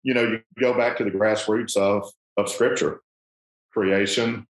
you 0.04 0.13
know 0.13 0.24
you 0.24 0.42
go 0.60 0.74
back 0.76 0.98
to 0.98 1.04
the 1.04 1.12
grassroots 1.12 1.76
of 1.76 2.10
of 2.38 2.50
Scripture, 2.50 3.02
creation 3.72 4.48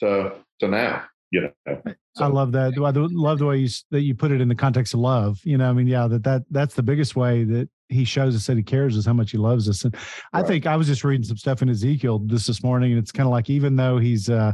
to 0.00 0.32
to 0.60 0.68
now. 0.68 1.04
You 1.34 1.50
know, 1.66 1.82
I 2.18 2.26
love 2.28 2.52
that. 2.52 2.74
I 2.74 2.90
love 2.94 3.38
the 3.40 3.46
way 3.46 3.56
you 3.58 3.68
that 3.90 4.02
you 4.02 4.14
put 4.14 4.30
it 4.30 4.40
in 4.40 4.46
the 4.46 4.54
context 4.54 4.94
of 4.94 5.00
love. 5.00 5.40
You 5.42 5.58
know, 5.58 5.68
I 5.68 5.72
mean, 5.72 5.88
yeah, 5.88 6.06
that 6.06 6.22
that 6.22 6.42
that's 6.48 6.74
the 6.74 6.82
biggest 6.82 7.16
way 7.16 7.42
that 7.42 7.68
he 7.88 8.04
shows 8.04 8.36
us 8.36 8.46
that 8.46 8.56
he 8.56 8.62
cares 8.62 8.96
is 8.96 9.04
how 9.04 9.14
much 9.14 9.32
he 9.32 9.38
loves 9.38 9.68
us. 9.68 9.82
And 9.82 9.96
I 10.32 10.44
think 10.44 10.64
I 10.64 10.76
was 10.76 10.86
just 10.86 11.02
reading 11.02 11.24
some 11.24 11.36
stuff 11.36 11.60
in 11.60 11.68
Ezekiel 11.68 12.20
this 12.20 12.46
this 12.46 12.62
morning, 12.62 12.92
and 12.92 13.00
it's 13.00 13.10
kind 13.10 13.26
of 13.26 13.32
like 13.32 13.50
even 13.50 13.74
though 13.74 13.98
he's 13.98 14.30
uh 14.30 14.52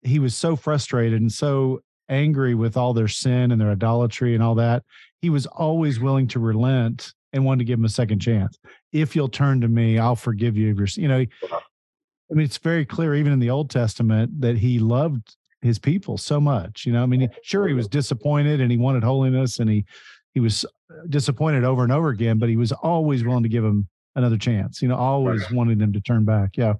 he 0.00 0.18
was 0.18 0.34
so 0.34 0.56
frustrated 0.56 1.20
and 1.20 1.30
so 1.30 1.82
angry 2.08 2.54
with 2.54 2.78
all 2.78 2.94
their 2.94 3.08
sin 3.08 3.52
and 3.52 3.60
their 3.60 3.70
idolatry 3.70 4.34
and 4.34 4.42
all 4.42 4.54
that, 4.54 4.82
he 5.20 5.28
was 5.28 5.44
always 5.44 6.00
willing 6.00 6.26
to 6.28 6.40
relent 6.40 7.12
and 7.34 7.44
wanted 7.44 7.58
to 7.58 7.64
give 7.64 7.78
him 7.78 7.84
a 7.84 7.90
second 7.90 8.20
chance. 8.20 8.58
If 8.90 9.14
you'll 9.14 9.28
turn 9.28 9.60
to 9.60 9.68
me, 9.68 9.98
I'll 9.98 10.16
forgive 10.16 10.56
you 10.56 10.70
of 10.70 10.78
your, 10.78 10.88
you 10.94 11.08
know, 11.08 11.26
I 11.44 12.34
mean, 12.34 12.44
it's 12.44 12.58
very 12.58 12.86
clear, 12.86 13.14
even 13.14 13.32
in 13.32 13.38
the 13.38 13.50
Old 13.50 13.70
Testament, 13.70 14.40
that 14.40 14.56
he 14.56 14.78
loved 14.78 15.36
his 15.62 15.78
people 15.78 16.18
so 16.18 16.40
much. 16.40 16.86
You 16.86 16.92
know, 16.92 17.02
I 17.02 17.06
mean, 17.06 17.28
sure, 17.42 17.68
he 17.68 17.74
was 17.74 17.88
disappointed 17.88 18.60
and 18.60 18.70
he 18.70 18.76
wanted 18.76 19.02
holiness 19.02 19.58
and 19.58 19.68
he, 19.68 19.84
he 20.32 20.40
was 20.40 20.64
disappointed 21.08 21.64
over 21.64 21.82
and 21.82 21.92
over 21.92 22.08
again, 22.08 22.38
but 22.38 22.48
he 22.48 22.56
was 22.56 22.72
always 22.72 23.24
willing 23.24 23.42
to 23.42 23.48
give 23.48 23.64
him 23.64 23.88
another 24.16 24.38
chance, 24.38 24.82
you 24.82 24.88
know, 24.88 24.96
always 24.96 25.42
right. 25.42 25.52
wanting 25.52 25.78
them 25.78 25.92
to 25.92 26.00
turn 26.00 26.24
back. 26.24 26.50
Yeah. 26.56 26.74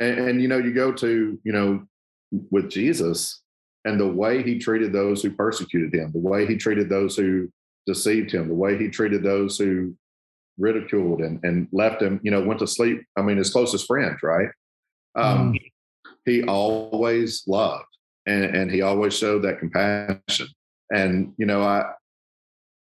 And, 0.00 0.18
and, 0.18 0.42
you 0.42 0.48
know, 0.48 0.58
you 0.58 0.72
go 0.72 0.92
to, 0.92 1.38
you 1.44 1.52
know, 1.52 1.84
with 2.50 2.70
Jesus 2.70 3.42
and 3.84 4.00
the 4.00 4.08
way 4.08 4.42
he 4.42 4.58
treated 4.58 4.92
those 4.92 5.22
who 5.22 5.30
persecuted 5.30 5.94
him, 5.94 6.10
the 6.12 6.18
way 6.18 6.46
he 6.46 6.56
treated 6.56 6.88
those 6.88 7.16
who 7.16 7.48
deceived 7.86 8.32
him, 8.32 8.48
the 8.48 8.54
way 8.54 8.78
he 8.78 8.88
treated 8.88 9.22
those 9.22 9.58
who 9.58 9.94
ridiculed 10.58 11.20
and, 11.20 11.40
and 11.42 11.68
left 11.72 12.00
him, 12.00 12.20
you 12.22 12.30
know, 12.30 12.42
went 12.42 12.60
to 12.60 12.66
sleep. 12.66 13.02
I 13.16 13.22
mean, 13.22 13.36
his 13.36 13.50
closest 13.50 13.86
friends, 13.86 14.22
right? 14.22 14.48
Um, 15.14 15.52
mm. 15.52 15.58
He 16.24 16.42
always 16.44 17.42
loved 17.46 17.84
and, 18.26 18.44
and 18.44 18.70
he 18.70 18.82
always 18.82 19.16
showed 19.16 19.42
that 19.42 19.58
compassion. 19.58 20.48
And, 20.92 21.34
you 21.38 21.46
know, 21.46 21.62
I, 21.62 21.92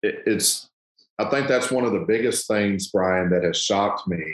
it, 0.03 0.23
it's, 0.27 0.68
I 1.18 1.27
think 1.27 1.49
that's 1.49 1.71
one 1.71 1.85
of 1.85 1.92
the 1.92 2.05
biggest 2.07 2.49
things, 2.49 2.88
Brian, 2.88 3.31
that 3.31 3.45
has 3.45 3.57
shocked 3.57 4.09
me 4.09 4.25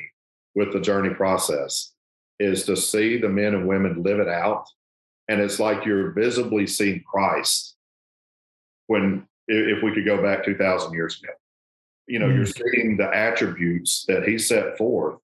with 0.54 0.72
the 0.72 0.80
journey 0.80 1.14
process 1.14 1.92
is 2.40 2.64
to 2.64 2.76
see 2.76 3.18
the 3.18 3.28
men 3.28 3.54
and 3.54 3.68
women 3.68 4.02
live 4.02 4.20
it 4.20 4.28
out. 4.28 4.64
And 5.28 5.40
it's 5.40 5.60
like 5.60 5.84
you're 5.84 6.12
visibly 6.12 6.66
seeing 6.66 7.02
Christ 7.02 7.76
when, 8.86 9.26
if 9.46 9.82
we 9.82 9.92
could 9.92 10.06
go 10.06 10.22
back 10.22 10.44
2,000 10.44 10.92
years 10.92 11.20
ago. 11.22 11.32
You 12.06 12.20
know, 12.20 12.26
mm-hmm. 12.26 12.36
you're 12.36 12.46
mm. 12.46 12.72
seeing 12.72 12.96
the 12.96 13.14
attributes 13.14 14.04
that 14.08 14.26
he 14.26 14.38
set 14.38 14.78
forth 14.78 15.18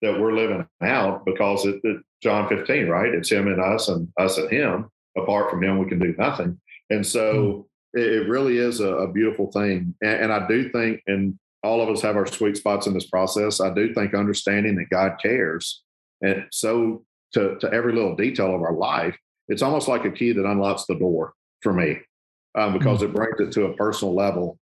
that 0.00 0.18
we're 0.18 0.32
living 0.32 0.66
out 0.80 1.26
because 1.26 1.66
it, 1.66 1.80
it, 1.84 2.02
John 2.22 2.48
15, 2.48 2.88
right? 2.88 3.14
It's 3.14 3.30
him 3.30 3.48
and 3.48 3.60
us 3.60 3.88
and 3.88 4.08
us 4.18 4.38
and 4.38 4.50
him. 4.50 4.90
Apart 5.16 5.50
from 5.50 5.62
him, 5.62 5.78
we 5.78 5.88
can 5.88 5.98
do 5.98 6.14
nothing. 6.18 6.60
And 6.88 7.06
so 7.06 7.34
mm-hmm 7.34 7.60
it, 7.94 8.28
really 8.28 8.58
is 8.58 8.80
a, 8.80 8.88
a 8.88 9.12
beautiful 9.12 9.50
thing. 9.50 9.94
And, 10.02 10.24
and 10.24 10.32
I 10.32 10.46
do 10.46 10.70
think, 10.70 11.02
and 11.06 11.38
all 11.62 11.82
of 11.82 11.88
us 11.88 12.02
have 12.02 12.16
our 12.16 12.26
sweet 12.26 12.56
spots 12.56 12.86
in 12.86 12.94
this 12.94 13.08
process. 13.08 13.60
I 13.60 13.72
do 13.72 13.92
think 13.92 14.14
understanding 14.14 14.76
that 14.76 14.90
God 14.90 15.18
cares, 15.20 15.82
and 16.22 16.46
so 16.50 17.04
to 17.34 17.58
to 17.58 17.72
every 17.72 17.92
little 17.92 18.16
detail 18.16 18.54
of 18.54 18.62
our 18.62 18.72
life, 18.72 19.16
it's 19.48 19.62
almost 19.62 19.88
like 19.88 20.04
a 20.04 20.10
key 20.10 20.32
that 20.32 20.46
unlocks 20.46 20.86
the 20.86 20.98
door 20.98 21.34
for 21.60 21.72
me, 21.72 21.98
um, 22.56 22.72
because 22.72 23.00
mm-hmm. 23.00 23.10
it 23.10 23.14
brings 23.14 23.40
it 23.40 23.52
to 23.52 23.66
a 23.66 23.74
personal 23.74 24.14
level 24.14 24.58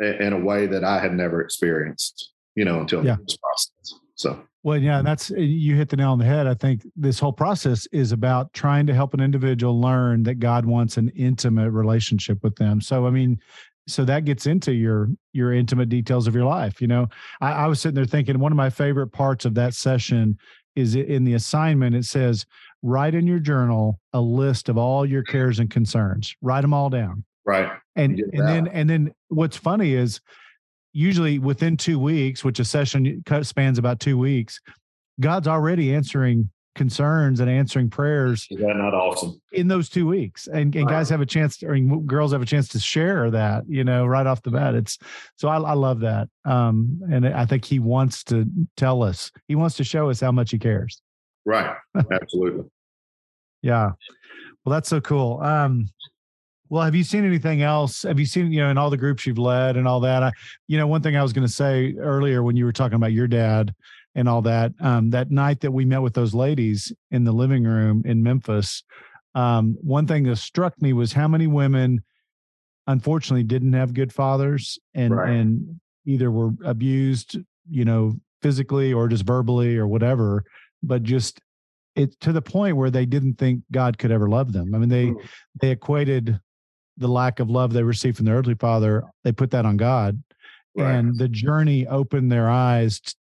in, 0.00 0.14
in, 0.14 0.32
a 0.32 0.38
way 0.38 0.66
that 0.66 0.82
I 0.82 0.98
had 0.98 1.14
never 1.14 1.40
experienced, 1.40 2.32
you 2.56 2.64
know, 2.64 2.80
until 2.80 3.04
yeah. 3.04 3.16
this 3.24 3.36
process. 3.36 4.00
So 4.16 4.42
well, 4.62 4.78
yeah, 4.78 5.02
that's 5.02 5.30
eh, 5.30 5.38
you 5.38 5.76
hit 5.76 5.88
the 5.88 5.96
nail 5.96 6.12
on 6.12 6.18
the 6.18 6.24
head. 6.24 6.46
I 6.46 6.54
think 6.54 6.86
this 6.94 7.18
whole 7.18 7.32
process 7.32 7.86
is 7.92 8.12
about 8.12 8.52
trying 8.52 8.86
to 8.86 8.94
help 8.94 9.14
an 9.14 9.20
individual 9.20 9.80
learn 9.80 10.22
that 10.24 10.36
God 10.36 10.66
wants 10.66 10.96
an 10.96 11.08
intimate 11.10 11.70
relationship 11.70 12.38
with 12.42 12.54
them. 12.56 12.80
So, 12.80 13.06
I 13.06 13.10
mean, 13.10 13.38
so 13.88 14.04
that 14.04 14.24
gets 14.24 14.46
into 14.46 14.72
your 14.72 15.08
your 15.32 15.52
intimate 15.52 15.88
details 15.88 16.26
of 16.26 16.34
your 16.34 16.44
life. 16.44 16.80
You 16.80 16.86
know, 16.86 17.08
I, 17.40 17.52
I 17.52 17.66
was 17.66 17.80
sitting 17.80 17.96
there 17.96 18.04
thinking 18.04 18.38
one 18.38 18.52
of 18.52 18.56
my 18.56 18.70
favorite 18.70 19.08
parts 19.08 19.44
of 19.44 19.54
that 19.54 19.74
session 19.74 20.38
is 20.76 20.94
in 20.94 21.24
the 21.24 21.34
assignment. 21.34 21.96
It 21.96 22.04
says 22.04 22.46
write 22.82 23.14
in 23.14 23.26
your 23.26 23.38
journal 23.38 24.00
a 24.12 24.20
list 24.20 24.68
of 24.68 24.78
all 24.78 25.04
your 25.04 25.22
cares 25.22 25.58
and 25.58 25.70
concerns. 25.70 26.34
Write 26.40 26.62
them 26.62 26.74
all 26.74 26.90
down. 26.90 27.24
Right. 27.44 27.70
And 27.96 28.20
and 28.32 28.48
then 28.48 28.68
and 28.68 28.88
then 28.88 29.14
what's 29.28 29.56
funny 29.56 29.94
is 29.94 30.20
usually 30.92 31.38
within 31.38 31.76
two 31.76 31.98
weeks, 31.98 32.44
which 32.44 32.58
a 32.58 32.64
session 32.64 33.22
spans 33.42 33.78
about 33.78 34.00
two 34.00 34.18
weeks, 34.18 34.60
God's 35.20 35.48
already 35.48 35.94
answering 35.94 36.50
concerns 36.74 37.40
and 37.40 37.50
answering 37.50 37.90
prayers. 37.90 38.46
Is 38.50 38.58
that 38.58 38.76
not 38.76 38.94
awesome? 38.94 39.40
In 39.52 39.68
those 39.68 39.88
two 39.88 40.06
weeks, 40.06 40.46
and, 40.46 40.74
and 40.74 40.88
guys 40.88 41.08
have 41.10 41.20
a 41.20 41.26
chance, 41.26 41.58
to, 41.58 41.66
or 41.66 41.78
girls 41.78 42.32
have 42.32 42.42
a 42.42 42.46
chance 42.46 42.68
to 42.68 42.78
share 42.78 43.30
that, 43.30 43.64
you 43.68 43.84
know, 43.84 44.06
right 44.06 44.26
off 44.26 44.42
the 44.42 44.50
bat. 44.50 44.74
It's 44.74 44.98
so 45.36 45.48
I, 45.48 45.58
I 45.58 45.74
love 45.74 46.00
that, 46.00 46.28
um, 46.44 47.00
and 47.10 47.26
I 47.26 47.44
think 47.46 47.64
he 47.64 47.78
wants 47.78 48.24
to 48.24 48.46
tell 48.76 49.02
us, 49.02 49.30
he 49.48 49.54
wants 49.54 49.76
to 49.76 49.84
show 49.84 50.10
us 50.10 50.20
how 50.20 50.32
much 50.32 50.50
he 50.50 50.58
cares. 50.58 51.02
Right. 51.44 51.74
Absolutely. 52.10 52.64
yeah. 53.62 53.90
Well, 54.64 54.72
that's 54.72 54.88
so 54.88 55.00
cool. 55.00 55.40
Um, 55.42 55.88
well, 56.72 56.82
have 56.82 56.94
you 56.94 57.04
seen 57.04 57.26
anything 57.26 57.60
else? 57.60 58.02
Have 58.04 58.18
you 58.18 58.24
seen, 58.24 58.50
you 58.50 58.62
know, 58.62 58.70
in 58.70 58.78
all 58.78 58.88
the 58.88 58.96
groups 58.96 59.26
you've 59.26 59.36
led 59.36 59.76
and 59.76 59.86
all 59.86 60.00
that? 60.00 60.22
I, 60.22 60.32
you 60.68 60.78
know, 60.78 60.86
one 60.86 61.02
thing 61.02 61.14
I 61.14 61.22
was 61.22 61.34
going 61.34 61.46
to 61.46 61.52
say 61.52 61.94
earlier 62.00 62.42
when 62.42 62.56
you 62.56 62.64
were 62.64 62.72
talking 62.72 62.96
about 62.96 63.12
your 63.12 63.28
dad 63.28 63.74
and 64.14 64.26
all 64.26 64.40
that, 64.40 64.72
um, 64.80 65.10
that 65.10 65.30
night 65.30 65.60
that 65.60 65.70
we 65.70 65.84
met 65.84 66.00
with 66.00 66.14
those 66.14 66.32
ladies 66.34 66.90
in 67.10 67.24
the 67.24 67.32
living 67.32 67.64
room 67.64 68.00
in 68.06 68.22
Memphis, 68.22 68.84
um, 69.34 69.76
one 69.82 70.06
thing 70.06 70.22
that 70.22 70.36
struck 70.36 70.80
me 70.80 70.94
was 70.94 71.12
how 71.12 71.28
many 71.28 71.46
women, 71.46 72.02
unfortunately, 72.86 73.44
didn't 73.44 73.74
have 73.74 73.92
good 73.92 74.10
fathers 74.10 74.78
and 74.94 75.14
right. 75.14 75.28
and 75.28 75.78
either 76.06 76.30
were 76.30 76.52
abused, 76.64 77.36
you 77.68 77.84
know, 77.84 78.14
physically 78.40 78.94
or 78.94 79.08
just 79.08 79.26
verbally 79.26 79.76
or 79.76 79.86
whatever, 79.86 80.42
but 80.82 81.02
just 81.02 81.38
it 81.96 82.18
to 82.20 82.32
the 82.32 82.40
point 82.40 82.78
where 82.78 82.90
they 82.90 83.04
didn't 83.04 83.34
think 83.34 83.62
God 83.70 83.98
could 83.98 84.10
ever 84.10 84.26
love 84.26 84.54
them. 84.54 84.74
I 84.74 84.78
mean, 84.78 84.88
they 84.88 85.08
mm. 85.08 85.28
they 85.60 85.70
equated 85.70 86.40
the 87.02 87.08
lack 87.08 87.40
of 87.40 87.50
love 87.50 87.72
they 87.72 87.82
received 87.82 88.16
from 88.16 88.26
their 88.26 88.36
earthly 88.36 88.54
father, 88.54 89.04
they 89.24 89.32
put 89.32 89.50
that 89.50 89.66
on 89.66 89.76
God. 89.76 90.22
Right. 90.74 90.94
And 90.94 91.18
the 91.18 91.28
journey 91.28 91.86
opened 91.86 92.32
their 92.32 92.48
eyes 92.48 93.00
t- 93.00 93.12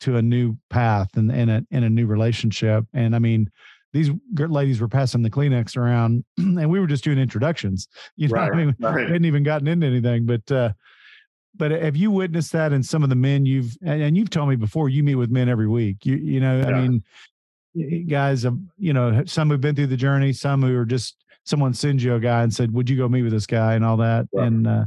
to 0.00 0.16
a 0.16 0.22
new 0.22 0.56
path 0.70 1.16
and, 1.16 1.30
and, 1.30 1.50
a, 1.50 1.66
and 1.70 1.84
a 1.84 1.90
new 1.90 2.06
relationship. 2.06 2.86
And 2.94 3.14
I 3.14 3.18
mean, 3.18 3.50
these 3.92 4.10
ladies 4.34 4.80
were 4.80 4.88
passing 4.88 5.22
the 5.22 5.28
Kleenex 5.28 5.76
around 5.76 6.24
and 6.38 6.70
we 6.70 6.80
were 6.80 6.86
just 6.86 7.04
doing 7.04 7.18
introductions. 7.18 7.88
You 8.16 8.28
know, 8.28 8.36
right, 8.36 8.52
I 8.52 8.56
mean, 8.56 8.76
right. 8.80 9.06
hadn't 9.06 9.26
even 9.26 9.42
gotten 9.42 9.68
into 9.68 9.86
anything, 9.86 10.24
but, 10.24 10.50
uh, 10.50 10.72
but 11.54 11.70
have 11.70 11.96
you 11.96 12.10
witnessed 12.10 12.52
that 12.52 12.72
in 12.72 12.82
some 12.82 13.02
of 13.02 13.10
the 13.10 13.16
men 13.16 13.44
you've, 13.44 13.76
and 13.82 14.16
you've 14.16 14.30
told 14.30 14.48
me 14.48 14.56
before 14.56 14.88
you 14.88 15.02
meet 15.02 15.16
with 15.16 15.30
men 15.30 15.50
every 15.50 15.68
week, 15.68 16.06
you, 16.06 16.16
you 16.16 16.40
know, 16.40 16.60
yeah. 16.60 16.66
I 16.66 16.80
mean, 16.80 17.02
guys, 18.06 18.44
you 18.78 18.92
know, 18.92 19.24
some 19.26 19.50
who've 19.50 19.60
been 19.60 19.74
through 19.74 19.88
the 19.88 19.96
journey, 19.96 20.32
some 20.32 20.62
who 20.62 20.76
are 20.76 20.84
just 20.84 21.22
someone 21.44 21.74
sends 21.74 22.02
you 22.04 22.14
a 22.14 22.20
guy 22.20 22.42
and 22.42 22.52
said, 22.52 22.72
"Would 22.72 22.88
you 22.88 22.96
go 22.96 23.08
meet 23.08 23.22
with 23.22 23.32
this 23.32 23.46
guy?" 23.46 23.74
and 23.74 23.84
all 23.84 23.96
that. 23.98 24.26
Right. 24.32 24.46
And 24.46 24.66
uh, 24.66 24.84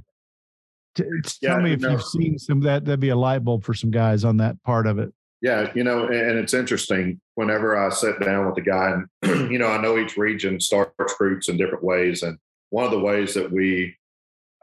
t- 0.95 1.03
yeah, 1.41 1.49
tell 1.49 1.61
me 1.61 1.73
if 1.73 1.81
know, 1.81 1.91
you've 1.91 2.03
seen 2.03 2.37
some 2.37 2.61
that 2.61 2.85
that'd 2.85 2.99
be 2.99 3.09
a 3.09 3.15
light 3.15 3.43
bulb 3.43 3.63
for 3.63 3.73
some 3.73 3.91
guys 3.91 4.23
on 4.23 4.37
that 4.37 4.61
part 4.63 4.87
of 4.87 4.99
it. 4.99 5.13
Yeah, 5.41 5.71
you 5.75 5.83
know, 5.83 6.05
and 6.07 6.37
it's 6.37 6.53
interesting. 6.53 7.19
Whenever 7.35 7.77
I 7.77 7.89
sit 7.89 8.19
down 8.21 8.47
with 8.47 8.57
a 8.57 8.61
guy, 8.61 9.01
and 9.21 9.51
you 9.51 9.59
know, 9.59 9.67
I 9.67 9.81
know 9.81 9.97
each 9.97 10.17
region 10.17 10.59
starts 10.59 11.13
groups 11.17 11.49
in 11.49 11.57
different 11.57 11.83
ways, 11.83 12.23
and 12.23 12.37
one 12.69 12.85
of 12.85 12.91
the 12.91 12.99
ways 12.99 13.33
that 13.33 13.51
we 13.51 13.95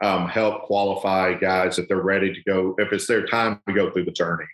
um, 0.03 0.27
help 0.27 0.63
qualify 0.63 1.35
guys 1.35 1.79
if 1.79 1.87
they're 1.87 2.01
ready 2.01 2.33
to 2.33 2.43
go, 2.43 2.75
if 2.79 2.91
it's 2.91 3.07
their 3.07 3.25
time 3.25 3.61
to 3.67 3.73
go 3.73 3.91
through 3.91 4.05
the 4.05 4.11
journey, 4.11 4.45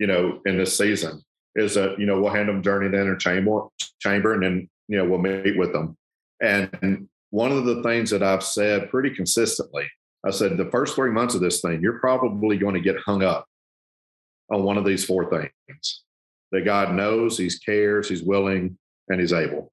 you 0.00 0.06
know, 0.06 0.40
in 0.46 0.56
this 0.56 0.76
season, 0.76 1.22
is 1.54 1.74
that 1.74 2.00
you 2.00 2.06
know 2.06 2.20
we'll 2.20 2.32
hand 2.32 2.48
them 2.48 2.62
journey 2.62 2.90
to 2.90 3.00
inner 3.00 3.16
chamber, 3.16 3.66
chamber, 4.00 4.32
and 4.32 4.42
then 4.42 4.68
you 4.88 4.96
know 4.96 5.04
we'll 5.04 5.18
meet 5.18 5.58
with 5.58 5.72
them 5.72 5.97
and 6.40 7.08
one 7.30 7.52
of 7.52 7.64
the 7.64 7.82
things 7.82 8.10
that 8.10 8.22
I've 8.22 8.42
said 8.42 8.90
pretty 8.90 9.10
consistently, 9.14 9.86
I 10.26 10.30
said, 10.30 10.56
the 10.56 10.70
first 10.70 10.94
three 10.94 11.10
months 11.10 11.34
of 11.34 11.40
this 11.40 11.60
thing, 11.60 11.80
you're 11.82 12.00
probably 12.00 12.56
going 12.56 12.74
to 12.74 12.80
get 12.80 12.96
hung 13.04 13.22
up 13.22 13.46
on 14.50 14.62
one 14.62 14.78
of 14.78 14.84
these 14.84 15.04
four 15.04 15.30
things 15.30 16.02
that 16.52 16.64
God 16.64 16.94
knows, 16.94 17.36
He's 17.36 17.58
cares, 17.58 18.08
He's 18.08 18.22
willing, 18.22 18.78
and 19.08 19.20
He's 19.20 19.32
able. 19.32 19.72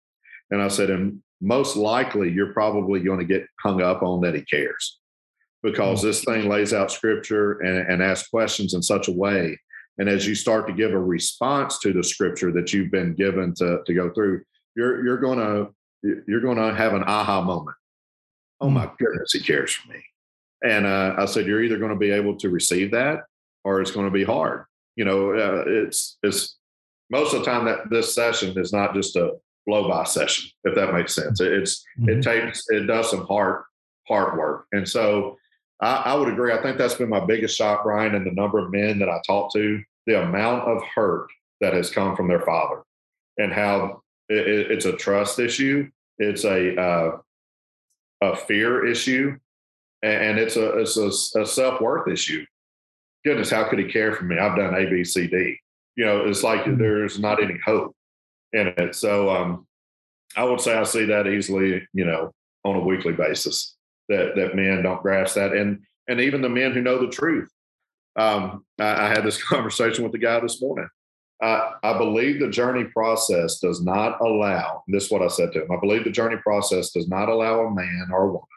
And 0.52 0.62
I 0.62 0.68
said, 0.68 0.90
and 0.90 1.22
most 1.42 1.76
likely 1.76 2.32
you're 2.32 2.54
probably 2.54 3.00
going 3.00 3.20
to 3.20 3.26
get 3.26 3.48
hung 3.62 3.82
up 3.82 4.04
on 4.04 4.22
that 4.22 4.36
He 4.36 4.42
cares 4.42 5.00
because 5.64 6.02
this 6.02 6.24
thing 6.24 6.48
lays 6.48 6.74
out 6.74 6.92
scripture 6.92 7.60
and, 7.62 7.90
and 7.90 8.04
asks 8.04 8.30
questions 8.30 8.74
in 8.76 8.84
such 8.84 9.08
a 9.08 9.12
way. 9.12 9.60
And 9.98 10.10
as 10.10 10.28
you 10.28 10.36
start 10.36 10.68
to 10.68 10.74
give 10.74 10.92
a 10.92 11.00
response 11.00 11.80
to 11.80 11.94
the 11.94 12.04
scripture 12.04 12.52
that 12.52 12.74
you've 12.74 12.92
been 12.92 13.16
given 13.16 13.54
to, 13.56 13.80
to 13.84 13.94
go 13.94 14.12
through, 14.12 14.44
you're, 14.76 15.04
you're 15.04 15.18
going 15.18 15.40
to 15.40 15.74
you're 16.04 16.42
going 16.42 16.58
to 16.58 16.74
have 16.74 16.94
an 16.94 17.04
aha 17.04 17.42
moment. 17.42 17.76
Oh 18.62 18.70
my 18.70 18.90
goodness, 18.98 19.34
he 19.34 19.40
cares 19.40 19.74
for 19.74 19.92
me. 19.92 20.04
And 20.64 20.86
uh, 20.86 21.16
I 21.18 21.26
said, 21.26 21.46
you're 21.46 21.64
either 21.64 21.78
going 21.78 21.92
to 21.92 21.98
be 21.98 22.12
able 22.12 22.38
to 22.38 22.50
receive 22.50 22.92
that 22.92 23.24
or 23.64 23.82
it's 23.82 23.92
going 23.92 24.06
to 24.06 24.12
be 24.12 24.24
hard. 24.24 24.66
You 24.96 25.06
know, 25.06 25.32
uh, 25.32 25.64
it's, 25.68 26.18
it's 26.24 26.58
most 27.10 27.34
of 27.34 27.40
the 27.40 27.46
time 27.46 27.66
that 27.66 27.90
this 27.90 28.16
session 28.16 28.58
is 28.58 28.72
not 28.72 28.94
just 28.94 29.16
a 29.16 29.34
blow 29.68 29.90
by 29.90 30.04
session, 30.06 30.50
if 30.64 30.76
that 30.76 30.94
makes 30.94 31.14
sense. 31.14 31.42
It's, 31.42 31.84
mm-hmm. 32.00 32.10
it 32.10 32.22
takes, 32.24 32.64
it 32.70 32.88
does 32.88 33.10
some 33.10 33.26
hard, 33.26 33.64
hard 34.08 34.38
work. 34.38 34.68
And 34.72 34.88
so 34.88 35.38
I, 35.82 35.96
I 36.06 36.16
would 36.16 36.32
agree. 36.32 36.54
I 36.54 36.62
think 36.62 36.78
that's 36.78 36.96
been 36.96 37.10
my 37.10 37.26
biggest 37.26 37.58
shock, 37.58 37.84
Brian, 37.84 38.16
and 38.16 38.26
the 38.26 38.32
number 38.32 38.60
of 38.60 38.72
men 38.72 39.00
that 39.00 39.10
I 39.10 39.20
talk 39.28 39.52
to, 39.54 39.82
the 40.08 40.22
amount 40.22 40.64
of 40.70 40.82
hurt 40.84 41.28
that 41.62 41.74
has 41.74 41.90
come 41.90 42.16
from 42.16 42.28
their 42.28 42.42
father 42.42 42.84
and 43.38 43.52
how 43.52 44.02
it, 44.30 44.72
it's 44.72 44.86
a 44.86 44.94
trust 44.98 45.40
issue 45.40 45.90
it's 46.18 46.46
a 46.46 46.80
uh, 46.80 47.18
a 48.22 48.36
fear 48.36 48.86
issue, 48.86 49.38
and 50.02 50.38
it's 50.40 50.56
a 50.56 50.78
it's 50.80 50.98
a, 50.98 51.42
a 51.42 51.46
self 51.46 51.82
worth 51.82 52.08
issue. 52.08 52.46
goodness, 53.26 53.50
how 53.50 53.68
could 53.68 53.80
he 53.80 53.86
care 53.86 54.14
for 54.14 54.24
me? 54.24 54.38
I've 54.38 54.56
done 54.56 54.76
A, 54.76 54.90
B, 54.90 55.04
C, 55.04 55.28
D. 55.28 55.58
You 55.96 56.06
know, 56.06 56.26
it's 56.26 56.44
like 56.44 56.62
Mhm. 56.62 56.78
there's 56.78 57.20
not 57.20 57.42
any 57.42 57.58
hope 57.66 57.96
in 58.54 58.68
it. 58.68 58.96
So 58.96 59.30
um, 59.30 59.68
I 60.38 60.44
would 60.44 60.62
say 60.62 60.78
I 60.78 60.84
see 60.84 61.06
that 61.06 61.28
easily, 61.28 61.88
you 61.94 62.06
know, 62.06 62.32
on 62.64 62.76
a 62.76 62.80
weekly 62.80 63.14
basis 63.14 63.76
that 64.10 64.36
that 64.36 64.56
men 64.56 64.84
don't 64.84 65.02
grasp 65.02 65.36
that, 65.36 65.54
and 65.54 65.82
and 66.08 66.22
even 66.22 66.42
the 66.42 66.50
men 66.50 66.72
who 66.72 66.82
know 66.82 67.00
the 67.00 67.12
truth. 67.12 67.50
Um, 68.16 68.64
I, 68.80 69.08
I 69.08 69.10
had 69.10 69.26
this 69.26 69.44
conversation 69.50 70.04
with 70.04 70.14
the 70.14 70.20
guy 70.20 70.40
this 70.40 70.62
morning. 70.62 70.88
Uh, 71.44 71.72
I 71.84 71.98
believe 71.98 72.40
the 72.40 72.50
journey 72.50 72.86
process 72.86 73.60
does 73.60 73.84
not 73.84 74.22
allow. 74.22 74.84
This 74.88 75.06
is 75.06 75.12
what 75.12 75.22
I 75.22 75.28
said 75.28 75.52
to 75.54 75.64
him. 75.64 75.72
I 75.72 75.80
believe 75.80 76.06
the 76.06 76.10
journey 76.10 76.38
process 76.38 76.92
does 76.92 77.08
not 77.10 77.28
allow 77.28 77.62
a 77.62 77.72
man 77.74 78.08
or 78.12 78.24
a 78.24 78.28
woman 78.28 78.48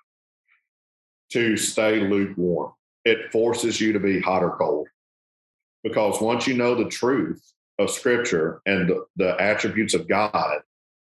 to 1.33 1.57
stay 1.57 2.01
lukewarm. 2.01 2.73
It 3.05 3.33
forces 3.33 3.81
you 3.81 3.93
to 3.93 4.01
be 4.01 4.21
hot 4.21 4.43
or 4.43 4.57
cold, 4.57 4.87
because 5.83 6.21
once 6.21 6.47
you 6.47 6.55
know 6.55 6.75
the 6.75 6.89
truth 6.89 7.43
of 7.79 7.91
Scripture 7.91 8.61
and 8.67 8.89
the, 8.89 9.05
the 9.17 9.41
attributes 9.41 9.95
of 9.95 10.09
God, 10.09 10.61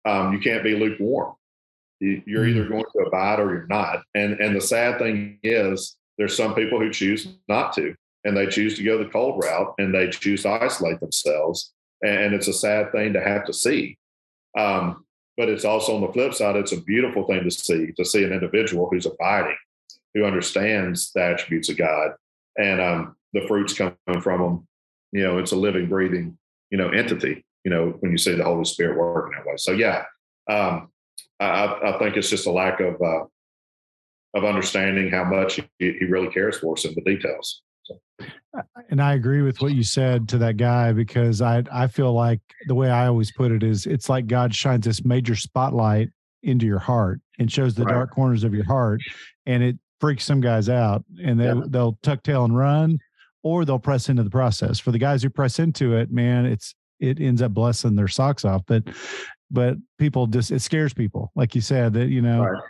um, 0.05 0.33
you 0.33 0.39
can't 0.39 0.63
be 0.63 0.75
lukewarm. 0.75 1.35
You, 1.99 2.21
you're 2.25 2.47
either 2.47 2.67
going 2.67 2.85
to 2.95 3.03
abide 3.05 3.39
or 3.39 3.51
you're 3.51 3.67
not. 3.67 4.03
And 4.15 4.39
and 4.39 4.55
the 4.55 4.61
sad 4.61 4.97
thing 4.97 5.39
is, 5.43 5.97
there's 6.17 6.37
some 6.37 6.55
people 6.55 6.79
who 6.79 6.91
choose 6.91 7.27
not 7.47 7.73
to, 7.73 7.95
and 8.23 8.35
they 8.35 8.47
choose 8.47 8.75
to 8.77 8.83
go 8.83 8.97
the 8.97 9.09
cold 9.09 9.43
route, 9.43 9.73
and 9.77 9.93
they 9.93 10.09
choose 10.09 10.43
to 10.43 10.49
isolate 10.49 10.99
themselves. 10.99 11.73
And 12.03 12.33
it's 12.33 12.47
a 12.47 12.53
sad 12.53 12.91
thing 12.91 13.13
to 13.13 13.21
have 13.21 13.45
to 13.45 13.53
see. 13.53 13.97
Um, 14.57 15.05
but 15.37 15.49
it's 15.49 15.65
also 15.65 15.95
on 15.95 16.01
the 16.01 16.11
flip 16.11 16.33
side, 16.33 16.55
it's 16.57 16.73
a 16.73 16.81
beautiful 16.81 17.25
thing 17.25 17.43
to 17.43 17.51
see 17.51 17.93
to 17.93 18.03
see 18.03 18.23
an 18.23 18.33
individual 18.33 18.89
who's 18.89 19.05
abiding, 19.05 19.55
who 20.13 20.25
understands 20.25 21.11
the 21.13 21.23
attributes 21.23 21.69
of 21.69 21.77
God, 21.77 22.11
and 22.57 22.81
um, 22.81 23.15
the 23.33 23.47
fruits 23.47 23.73
coming 23.73 24.21
from 24.21 24.41
them. 24.41 24.67
You 25.11 25.23
know, 25.23 25.37
it's 25.37 25.53
a 25.53 25.55
living, 25.55 25.87
breathing, 25.87 26.37
you 26.71 26.77
know, 26.77 26.89
entity. 26.89 27.45
You 27.63 27.71
know, 27.71 27.89
when 27.99 28.11
you 28.11 28.17
see 28.17 28.35
the 28.35 28.43
Holy 28.43 28.65
Spirit 28.65 28.97
working 28.97 29.37
that 29.37 29.45
way. 29.45 29.57
So 29.57 29.71
yeah, 29.71 30.03
um, 30.49 30.89
I, 31.39 31.79
I 31.83 31.99
think 31.99 32.17
it's 32.17 32.29
just 32.29 32.47
a 32.47 32.51
lack 32.51 32.79
of 32.79 33.01
uh, 33.01 33.25
of 34.33 34.45
understanding 34.45 35.09
how 35.09 35.23
much 35.23 35.55
he, 35.55 35.63
he 35.79 36.05
really 36.05 36.29
cares 36.29 36.59
for 36.59 36.73
us 36.73 36.85
in 36.85 36.93
the 36.95 37.01
details. 37.01 37.61
And 38.89 39.01
I 39.01 39.13
agree 39.13 39.41
with 39.41 39.61
what 39.61 39.73
you 39.73 39.83
said 39.83 40.27
to 40.29 40.37
that 40.39 40.57
guy 40.57 40.91
because 40.91 41.41
I 41.41 41.63
I 41.71 41.87
feel 41.87 42.13
like 42.13 42.39
the 42.67 42.75
way 42.75 42.89
I 42.89 43.07
always 43.07 43.31
put 43.31 43.51
it 43.51 43.63
is 43.63 43.85
it's 43.85 44.09
like 44.09 44.27
God 44.27 44.53
shines 44.53 44.85
this 44.85 45.05
major 45.05 45.35
spotlight 45.35 46.09
into 46.43 46.65
your 46.65 46.79
heart 46.79 47.21
and 47.37 47.51
shows 47.51 47.75
the 47.75 47.83
Right. 47.85 47.93
dark 47.93 48.11
corners 48.11 48.43
of 48.43 48.53
your 48.53 48.65
heart 48.65 49.01
and 49.45 49.61
it 49.63 49.77
freaks 50.01 50.23
some 50.25 50.41
guys 50.41 50.69
out 50.69 51.03
and 51.23 51.39
they 51.39 51.45
Yeah. 51.45 51.61
they'll 51.67 51.97
tuck 52.01 52.23
tail 52.23 52.45
and 52.45 52.55
run 52.57 52.97
or 53.43 53.65
they'll 53.65 53.79
press 53.79 54.09
into 54.09 54.23
the 54.23 54.29
process. 54.29 54.79
For 54.79 54.91
the 54.91 54.99
guys 54.99 55.21
who 55.23 55.29
press 55.29 55.59
into 55.59 55.95
it, 55.95 56.11
man, 56.11 56.45
it's 56.45 56.73
it 56.99 57.19
ends 57.21 57.41
up 57.41 57.53
blessing 57.53 57.95
their 57.95 58.07
socks 58.09 58.43
off. 58.45 58.63
But 58.67 58.83
but 59.51 59.77
people 59.97 60.27
just 60.27 60.51
it 60.51 60.59
scares 60.61 60.93
people, 60.93 61.31
like 61.35 61.55
you 61.55 61.61
said, 61.61 61.93
that 61.93 62.07
you 62.09 62.21
know 62.21 62.41
Right. 62.43 62.61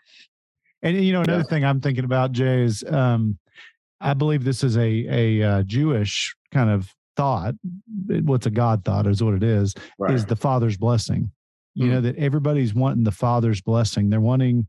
and 0.81 1.03
you 1.03 1.13
know, 1.13 1.21
another 1.21 1.39
Yeah. 1.43 1.49
thing 1.49 1.65
I'm 1.65 1.81
thinking 1.81 2.03
about, 2.05 2.31
Jay, 2.31 2.63
is 2.63 2.83
um, 2.83 3.37
I 4.01 4.13
believe 4.13 4.43
this 4.43 4.63
is 4.63 4.77
a 4.77 5.05
a 5.09 5.43
uh, 5.43 5.63
Jewish 5.63 6.35
kind 6.51 6.69
of 6.69 6.93
thought. 7.15 7.55
What's 8.23 8.45
a 8.45 8.51
God 8.51 8.85
thought 8.85 9.07
is 9.07 9.21
what 9.23 9.33
it 9.33 9.43
is. 9.43 9.75
Right. 9.97 10.13
Is 10.13 10.25
the 10.25 10.35
Father's 10.35 10.77
blessing. 10.77 11.31
You 11.75 11.85
Mhm. 11.87 11.89
know 11.91 12.01
that 12.01 12.15
everybody's 12.17 12.73
wanting 12.73 13.03
the 13.03 13.11
Father's 13.11 13.61
blessing. 13.61 14.09
They're 14.09 14.21
wanting. 14.21 14.67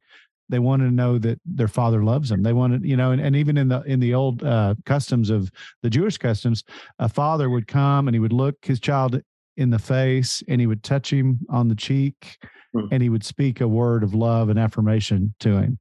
They 0.48 0.58
want 0.58 0.82
to 0.82 0.90
know 0.90 1.16
that 1.18 1.40
their 1.46 1.68
father 1.68 2.02
loves 2.02 2.28
them. 2.28 2.42
They 2.42 2.52
want 2.52 2.82
to, 2.82 2.88
you 2.88 2.96
know, 2.96 3.12
and, 3.12 3.20
and 3.20 3.36
even 3.36 3.56
in 3.56 3.68
the 3.68 3.82
in 3.82 4.00
the 4.00 4.14
old 4.14 4.42
uh, 4.42 4.74
customs 4.84 5.30
of 5.30 5.48
the 5.84 5.90
Jewish 5.90 6.18
customs, 6.18 6.64
a 6.98 7.08
father 7.08 7.48
would 7.48 7.68
come 7.68 8.08
and 8.08 8.16
he 8.16 8.18
would 8.18 8.32
look 8.32 8.56
his 8.64 8.80
child 8.80 9.20
in 9.56 9.70
the 9.70 9.78
face 9.78 10.42
and 10.48 10.60
he 10.60 10.66
would 10.66 10.82
touch 10.82 11.12
him 11.12 11.38
on 11.50 11.68
the 11.68 11.76
cheek 11.76 12.36
Mhm. 12.74 12.88
and 12.90 13.00
he 13.02 13.08
would 13.08 13.22
speak 13.24 13.60
a 13.60 13.68
word 13.68 14.02
of 14.02 14.12
love 14.12 14.48
and 14.48 14.58
affirmation 14.58 15.34
to 15.40 15.56
him 15.58 15.78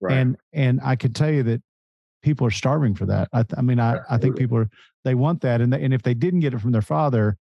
right. 0.00 0.16
and 0.16 0.36
and 0.52 0.80
I 0.82 0.96
could 0.96 1.14
tell 1.14 1.30
you 1.30 1.42
that 1.44 1.62
people 2.22 2.46
are 2.46 2.50
starving 2.50 2.94
for 2.94 3.06
that. 3.06 3.28
I, 3.32 3.42
th- 3.42 3.58
I 3.58 3.62
mean, 3.62 3.80
I, 3.80 3.98
I 4.10 4.18
think 4.18 4.36
people 4.36 4.58
are 4.58 4.68
they 5.04 5.14
want 5.14 5.40
that, 5.42 5.60
and 5.60 5.72
they, 5.72 5.82
and 5.82 5.94
if 5.94 6.02
they 6.02 6.14
didn't 6.14 6.40
get 6.40 6.54
it 6.54 6.60
from 6.60 6.72
their 6.72 6.82
father, 6.82 7.36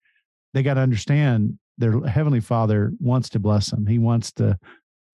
they 0.53 0.63
got 0.63 0.75
to 0.75 0.81
understand 0.81 1.59
their 1.79 2.01
heavenly 2.03 2.41
Father 2.41 2.93
wants 3.01 3.29
to 3.31 3.39
bless 3.41 3.71
them. 3.71 3.87
He 3.87 3.99
wants 3.99 4.31
to 4.33 4.59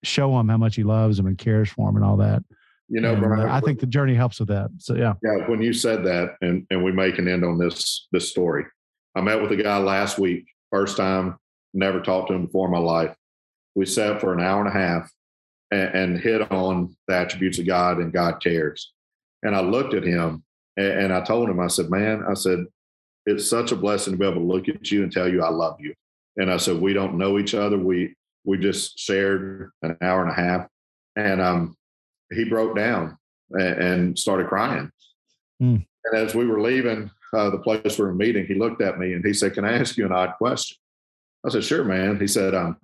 show 0.03 0.35
them 0.37 0.49
how 0.49 0.57
much 0.57 0.75
He 0.75 0.83
loves 0.83 1.17
them 1.17 1.25
and 1.27 1.37
cares 1.37 1.69
for 1.69 1.87
them 1.87 1.95
and 1.95 2.05
all 2.05 2.17
that. 2.17 2.43
you 2.87 3.01
know, 3.01 3.13
And, 3.13 3.23
uh, 3.23 3.27
Brian, 3.27 3.49
I 3.49 3.59
think 3.61 3.79
the 3.79 3.87
journey 3.87 4.13
helps 4.13 4.39
with 4.39 4.49
that. 4.49 4.69
So 4.77 4.95
yeah, 4.95 5.13
Yeah, 5.23 5.47
when 5.47 5.61
you 5.61 5.73
said 5.73 6.03
that, 6.05 6.35
and 6.41 6.65
and 6.69 6.83
we 6.83 6.91
make 6.91 7.17
an 7.19 7.27
end 7.27 7.43
on 7.43 7.57
this 7.57 8.07
this 8.11 8.29
story. 8.29 8.65
I 9.15 9.21
met 9.21 9.41
with 9.41 9.51
a 9.51 9.57
guy 9.61 9.77
last 9.77 10.17
week, 10.19 10.45
first 10.71 10.97
time, 10.97 11.37
never 11.73 11.99
talked 11.99 12.29
to 12.29 12.33
him 12.33 12.45
before 12.45 12.67
in 12.67 12.71
my 12.71 12.79
life. 12.79 13.15
We 13.75 13.85
sat 13.85 14.21
for 14.21 14.33
an 14.33 14.41
hour 14.41 14.59
and 14.59 14.69
a 14.69 14.71
half 14.71 15.11
and, 15.71 15.95
and 15.95 16.19
hit 16.19 16.49
on 16.51 16.95
the 17.07 17.15
attributes 17.15 17.59
of 17.59 17.65
God 17.65 17.97
and 17.97 18.13
God 18.13 18.41
cares. 18.41 18.93
And 19.43 19.55
I 19.55 19.61
looked 19.61 19.93
at 19.93 20.03
him 20.03 20.43
and, 20.77 20.87
and 20.87 21.13
I 21.13 21.21
told 21.21 21.49
him, 21.49 21.59
I 21.59 21.67
said, 21.67 21.89
"Man, 21.89 22.23
I 22.27 22.33
said 22.33 22.65
it's 23.25 23.47
such 23.47 23.71
a 23.71 23.75
blessing 23.75 24.13
to 24.13 24.19
be 24.19 24.25
able 24.25 24.41
to 24.41 24.47
look 24.47 24.67
at 24.69 24.91
you 24.91 25.03
and 25.03 25.11
tell 25.11 25.27
you 25.27 25.43
I 25.43 25.49
love 25.49 25.77
you." 25.79 25.93
And 26.37 26.51
I 26.51 26.57
said, 26.57 26.79
"We 26.79 26.93
don't 26.93 27.17
know 27.17 27.39
each 27.39 27.53
other. 27.53 27.77
We 27.77 28.15
we 28.43 28.57
just 28.57 28.97
shared 28.97 29.71
an 29.81 29.97
hour 30.01 30.21
and 30.21 30.31
a 30.31 30.35
half." 30.35 30.67
And 31.15 31.41
um, 31.41 31.75
he 32.31 32.45
broke 32.45 32.75
down 32.75 33.17
and, 33.51 33.81
and 33.81 34.19
started 34.19 34.47
crying. 34.47 34.91
Mm. 35.61 35.85
And 36.05 36.17
as 36.17 36.33
we 36.33 36.45
were 36.45 36.61
leaving 36.61 37.11
uh, 37.33 37.49
the 37.49 37.59
place 37.59 37.97
we 37.97 38.05
were 38.05 38.13
meeting, 38.13 38.45
he 38.45 38.55
looked 38.55 38.81
at 38.81 38.97
me 38.97 39.13
and 39.13 39.25
he 39.25 39.33
said, 39.33 39.53
"Can 39.53 39.65
I 39.65 39.73
ask 39.79 39.97
you 39.97 40.05
an 40.05 40.11
odd 40.11 40.33
question?" 40.37 40.77
I 41.45 41.49
said, 41.49 41.63
"Sure, 41.63 41.83
man." 41.83 42.19
He 42.19 42.27
said, 42.27 42.55
um, 42.55 42.77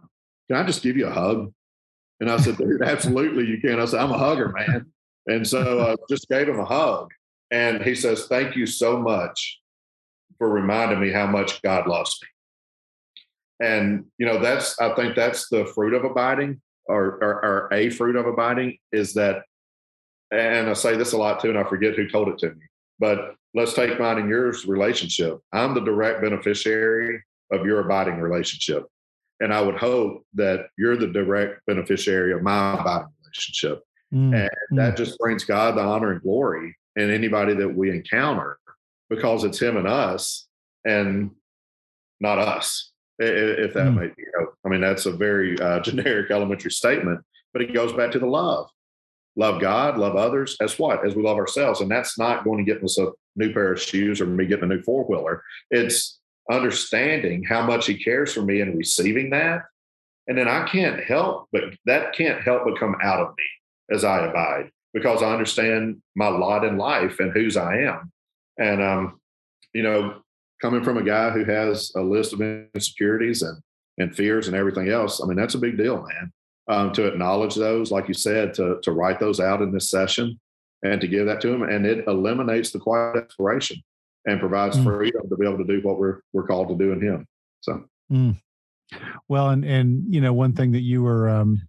"Can 0.50 0.58
I 0.58 0.64
just 0.64 0.84
give 0.84 0.98
you 0.98 1.08
a 1.08 1.12
hug?" 1.12 1.54
And 2.20 2.30
I 2.30 2.38
said, 2.38 2.58
"Dude, 2.58 2.82
absolutely 2.82 3.46
you 3.46 3.62
can." 3.62 3.80
I 3.80 3.86
said, 3.86 4.02
"I'm 4.02 4.12
a 4.12 4.18
hugger, 4.18 4.50
man." 4.50 4.92
And 5.28 5.46
so 5.46 5.82
I 5.82 5.96
just 6.10 6.28
gave 6.30 6.48
him 6.48 6.60
a 6.60 6.66
hug, 6.66 7.12
and 7.52 7.82
he 7.84 7.96
says, 7.96 8.28
"Thank 8.28 8.56
you 8.56 8.66
so 8.66 9.00
much 9.00 9.60
for 10.38 10.50
reminding 10.50 11.00
me 11.00 11.12
how 11.12 11.28
much 11.28 11.62
God 11.62 11.88
loves 11.88 12.18
me." 12.22 12.28
And 13.68 14.06
you 14.18 14.26
know, 14.26 14.40
that's 14.40 14.80
I 14.80 14.94
think 14.96 15.16
that's 15.16 15.50
the 15.50 15.66
fruit 15.66 15.94
of 15.94 16.06
abiding, 16.06 16.62
or, 16.86 17.20
or, 17.22 17.46
or 17.46 17.70
a 17.74 17.90
fruit 17.90 18.16
of 18.16 18.26
abiding 18.26 18.78
is 18.92 19.14
that. 19.16 19.44
And 20.30 20.70
I 20.70 20.74
say 20.74 20.98
this 20.98 21.14
a 21.14 21.18
lot 21.18 21.40
too, 21.40 21.50
and 21.50 21.58
I 21.58 21.64
forget 21.64 21.96
who 21.96 22.10
told 22.10 22.28
it 22.28 22.38
to 22.40 22.50
me. 22.50 22.66
But 23.00 23.36
let's 23.54 23.74
take 23.74 24.00
mine 24.00 24.18
and 24.18 24.30
yours 24.30 24.66
relationship. 24.66 25.40
I'm 25.54 25.74
the 25.74 25.82
direct 25.82 26.22
beneficiary 26.22 27.24
of 27.52 27.66
your 27.66 27.80
abiding 27.80 28.20
relationship. 28.20 28.86
And 29.40 29.54
I 29.54 29.62
would 29.62 29.78
hope 29.78 30.26
that 30.34 30.68
you're 30.78 30.98
the 30.98 31.08
direct 31.08 31.62
beneficiary 31.66 32.34
of 32.34 32.42
my 32.42 32.74
abiding 32.80 33.08
relationship. 33.24 33.84
Mm, 34.14 34.50
And 34.70 34.80
that 34.80 34.98
just 34.98 35.18
brings 35.20 35.44
God 35.44 35.76
the 35.76 35.82
honor 35.82 36.12
and 36.12 36.22
glory 36.22 36.76
in 36.96 37.12
anybody 37.12 37.54
that 37.56 37.76
we 37.76 37.92
encounter 37.92 38.58
because 39.10 39.44
it's 39.44 39.60
Him 39.60 39.78
and 39.78 39.88
us 39.88 40.48
and 40.86 41.32
not 42.20 42.40
us, 42.40 42.92
if 43.20 43.74
that 43.74 43.88
Mm. 43.88 43.96
may 43.96 44.08
be. 44.08 44.14
You 44.18 44.32
know, 44.38 44.48
I 44.66 44.70
mean, 44.70 44.82
that's 44.82 45.06
a 45.06 45.12
very 45.12 45.60
uh, 45.60 45.80
generic 45.82 46.32
elementary 46.32 46.72
statement, 46.72 47.22
but 47.54 47.62
it 47.62 47.74
goes 47.74 47.94
back 47.94 48.12
to 48.12 48.20
the 48.20 48.28
love. 48.28 48.70
Love 49.36 49.62
God, 49.62 49.98
love 50.00 50.16
others 50.16 50.58
as 50.62 50.80
what? 50.80 51.06
As 51.06 51.16
we 51.16 51.22
love 51.22 51.38
ourselves. 51.38 51.82
And 51.82 51.92
that's 51.92 52.18
not 52.18 52.44
going 52.44 52.58
to 52.58 52.64
get 52.74 52.84
us 52.84 52.98
a 52.98 53.12
new 53.36 53.54
pair 53.54 53.72
of 53.72 53.80
shoes 53.82 54.20
or 54.20 54.26
me 54.26 54.48
getting 54.48 54.64
a 54.64 54.76
new 54.76 54.82
four 54.82 55.04
wheeler. 55.04 55.44
It's 55.70 56.20
understanding 56.50 57.44
how 57.44 57.64
much 57.64 57.86
He 57.86 58.04
cares 58.04 58.34
for 58.34 58.42
me 58.42 58.62
and 58.62 58.76
receiving 58.76 59.30
that. 59.32 59.64
And 60.28 60.38
then 60.38 60.48
I 60.48 60.68
can't 60.68 61.04
help, 61.04 61.48
but 61.52 61.66
that 61.86 62.14
can't 62.14 62.42
help 62.42 62.64
but 62.66 62.80
come 62.80 62.96
out 63.04 63.20
of 63.22 63.30
me 63.38 63.44
as 63.92 64.04
I 64.04 64.26
abide 64.26 64.72
because 64.94 65.22
I 65.22 65.32
understand 65.32 66.02
my 66.16 66.28
lot 66.28 66.64
in 66.64 66.78
life 66.78 67.20
and 67.20 67.32
whose 67.32 67.58
I 67.58 67.78
am. 67.80 68.12
And, 68.58 68.82
um, 68.82 69.20
you 69.74 69.84
know, 69.84 70.22
coming 70.62 70.84
from 70.84 70.98
a 70.98 71.04
guy 71.04 71.30
who 71.30 71.44
has 71.46 71.92
a 71.96 72.02
list 72.02 72.34
of 72.34 72.42
insecurities 72.42 73.42
and, 73.44 73.62
and 73.98 74.16
fears 74.16 74.48
and 74.48 74.56
everything 74.56 74.90
else, 74.90 75.22
I 75.22 75.28
mean, 75.28 75.38
that's 75.38 75.56
a 75.56 75.60
big 75.60 75.78
deal, 75.78 75.98
man. 76.08 76.32
Um, 76.70 76.92
to 76.94 77.06
acknowledge 77.06 77.56
those, 77.56 77.92
like 77.92 78.08
you 78.08 78.14
said, 78.14 78.54
to, 78.56 78.80
to 78.84 78.92
write 78.92 79.20
those 79.20 79.40
out 79.40 79.62
in 79.62 79.72
this 79.72 79.90
session 79.90 80.38
and 80.84 81.00
to 81.00 81.08
give 81.08 81.26
that 81.28 81.40
to 81.42 81.50
him. 81.54 81.64
And 81.64 81.86
it 81.86 82.06
eliminates 82.08 82.72
the 82.72 82.80
quiet 82.80 83.16
exploration 83.18 83.78
and 84.26 84.40
provides 84.40 84.78
Mm. 84.78 84.84
freedom 84.84 85.30
to 85.30 85.38
be 85.38 85.46
able 85.48 85.60
to 85.60 85.64
do 85.64 85.80
what 85.88 85.98
we're, 85.98 86.20
we're 86.34 86.46
called 86.46 86.68
to 86.70 86.76
do 86.76 86.92
in 86.92 87.02
him. 87.02 87.26
So, 87.62 87.86
Well, 89.30 89.50
and 89.50 89.64
and 89.66 90.14
you 90.14 90.22
know, 90.22 90.34
one 90.34 90.54
thing 90.54 90.72
that 90.72 90.82
you 90.82 91.04
were 91.04 91.30
um, 91.30 91.62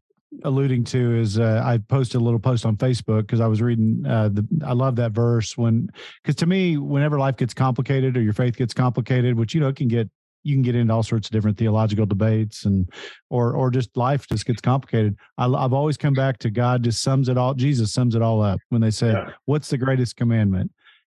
alluding 0.45 0.85
to 0.85 1.17
is 1.17 1.39
uh, 1.39 1.63
I 1.65 1.79
posted 1.79 2.21
a 2.21 2.25
little 2.25 2.39
post 2.39 2.67
on 2.67 2.77
Facebook 2.77 3.23
because 3.23 3.41
I 3.41 3.47
was 3.47 3.63
reading 3.63 4.05
uh, 4.07 4.29
the. 4.29 4.47
I 4.65 4.73
love 4.73 4.97
that 4.97 5.13
verse 5.13 5.57
when 5.57 5.91
because 6.23 6.37
to 6.37 6.47
me, 6.47 6.77
whenever 6.77 7.19
life 7.19 7.37
gets 7.37 7.55
complicated 7.55 8.17
or 8.17 8.23
your 8.23 8.33
faith 8.33 8.57
gets 8.57 8.75
complicated, 8.75 9.39
which 9.39 9.55
you 9.55 9.61
know 9.61 9.69
it 9.69 9.77
can 9.77 9.89
get, 9.89 10.09
you 10.45 10.55
can 10.55 10.63
get 10.63 10.75
into 10.75 10.93
all 10.93 11.03
sorts 11.03 11.29
of 11.29 11.33
different 11.33 11.57
theological 11.57 12.07
debates 12.07 12.65
and 12.65 12.89
or 13.31 13.53
or 13.53 13.71
just 13.71 13.97
life 13.97 14.27
just 14.29 14.47
gets 14.47 14.61
complicated. 14.61 15.17
I, 15.39 15.47
I've 15.47 15.73
always 15.73 15.97
come 15.97 16.15
back 16.15 16.39
to 16.39 16.51
God 16.51 16.85
just 16.85 17.03
sums 17.03 17.29
it 17.29 17.39
all. 17.39 17.55
Jesus 17.55 17.93
sums 17.93 18.15
it 18.15 18.23
all 18.23 18.43
up 18.43 18.61
when 18.69 18.81
they 18.81 18.91
said, 18.91 19.15
Yeah. 19.15 19.31
"What's 19.47 19.71
the 19.71 19.79
greatest 19.79 20.17
commandment?" 20.17 20.71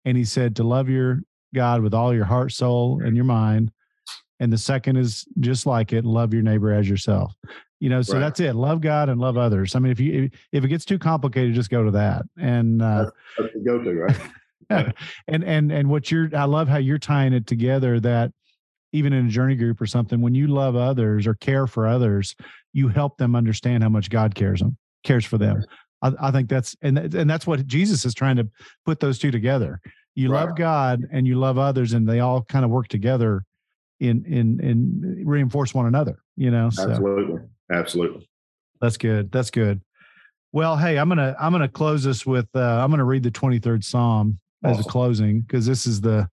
And 0.05 0.17
he 0.17 0.25
said 0.25 0.55
to 0.57 0.63
love 0.63 0.89
your 0.89 1.21
God 1.53 1.81
with 1.81 1.93
all 1.93 2.13
your 2.13 2.25
heart, 2.25 2.51
soul, 2.51 3.01
and 3.03 3.15
your 3.15 3.25
mind. 3.25 3.71
And 4.39 4.51
the 4.51 4.57
second 4.57 4.97
is 4.97 5.25
just 5.39 5.65
like 5.65 5.93
it, 5.93 6.03
love 6.03 6.33
your 6.33 6.43
neighbor 6.43 6.73
as 6.73 6.89
yourself. 6.89 7.33
You 7.83 7.89
know, 7.89 8.01
so 8.01 8.13
Right. 8.13 8.21
that's 8.21 8.39
it. 8.39 8.55
Love 8.55 8.79
God 8.79 9.09
and 9.09 9.19
love 9.19 9.37
others. 9.37 9.75
I 9.75 9.79
mean, 9.79 9.91
if 9.91 9.99
you 9.99 10.29
if 10.53 10.63
it 10.63 10.69
gets 10.69 10.85
too 10.85 10.97
complicated, 10.97 11.53
just 11.53 11.69
go 11.69 11.83
to 11.83 11.91
that. 11.91 12.23
And 12.37 12.81
uh, 12.81 13.11
go-to, 13.65 13.93
right? 13.93 14.17
and 15.27 15.43
and 15.43 15.69
and 15.69 15.89
what 15.89 16.09
you're 16.09 16.29
i 16.33 16.45
love 16.45 16.69
how 16.69 16.77
you're 16.77 16.97
tying 16.97 17.33
it 17.33 17.45
together 17.45 17.99
that 17.99 18.31
even 18.93 19.11
in 19.11 19.25
a 19.25 19.29
journey 19.29 19.55
group 19.55 19.81
or 19.81 19.85
something 19.85 20.21
when 20.21 20.33
you 20.33 20.47
love 20.47 20.77
others 20.77 21.27
or 21.27 21.33
care 21.33 21.67
for 21.67 21.85
others 21.85 22.33
you 22.71 22.87
help 22.87 23.17
them 23.17 23.35
understand 23.35 23.83
how 23.83 23.89
much 23.89 24.09
god 24.09 24.33
cares 24.33 24.61
them 24.61 24.77
cares 25.03 25.25
for 25.25 25.37
them 25.37 25.61
i, 26.01 26.13
I 26.17 26.31
think 26.31 26.47
that's 26.47 26.77
and 26.81 26.97
and 26.97 27.29
that's 27.29 27.45
what 27.45 27.67
jesus 27.67 28.05
is 28.05 28.13
trying 28.13 28.37
to 28.37 28.47
put 28.85 29.01
those 29.01 29.19
two 29.19 29.31
together 29.31 29.81
you 30.15 30.29
love 30.29 30.55
god 30.55 31.01
and 31.11 31.27
you 31.27 31.35
love 31.35 31.57
others 31.57 31.91
and 31.91 32.07
they 32.07 32.21
all 32.21 32.41
kind 32.43 32.63
of 32.63 32.71
work 32.71 32.87
together 32.87 33.43
in 33.99 34.23
in 34.25 34.61
in 34.61 35.23
reinforce 35.25 35.73
one 35.73 35.87
another 35.87 36.19
you 36.37 36.49
know 36.49 36.69
so 36.69 36.89
Absolutely. 36.89 37.41
Absolutely. 37.73 38.27
that's 38.81 38.97
good. 38.97 39.31
That's 39.31 39.51
good. 39.51 39.81
Well, 40.51 40.77
hey, 40.77 40.97
I'm 40.97 41.09
gonna 41.09 41.35
I'm 41.39 41.51
gonna 41.51 41.67
close 41.67 42.03
this 42.03 42.25
with 42.25 42.47
uh, 42.55 42.59
I'm 42.59 42.91
gonna 42.91 43.03
read 43.03 43.23
the 43.23 43.31
23rd 43.31 43.83
Psalm 43.83 44.39
as 44.63 44.79
a 44.79 44.83
closing 44.83 45.41
because 45.41 45.65
this 45.65 45.85
is 45.85 45.99
the 45.99 46.29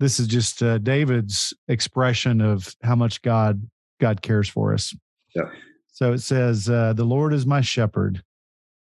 this 0.00 0.18
is 0.18 0.26
just 0.26 0.62
uh, 0.62 0.78
David's 0.78 1.52
expression 1.68 2.40
of 2.40 2.74
how 2.82 2.94
much 2.94 3.20
God 3.22 3.68
God 4.00 4.22
cares 4.22 4.48
for 4.48 4.72
us. 4.72 4.94
Yeah. 5.36 5.50
So 5.88 6.14
it 6.14 6.20
says, 6.20 6.70
uh, 6.70 6.94
"The 6.94 7.04
Lord 7.04 7.34
is 7.34 7.44
my 7.44 7.60
shepherd; 7.60 8.22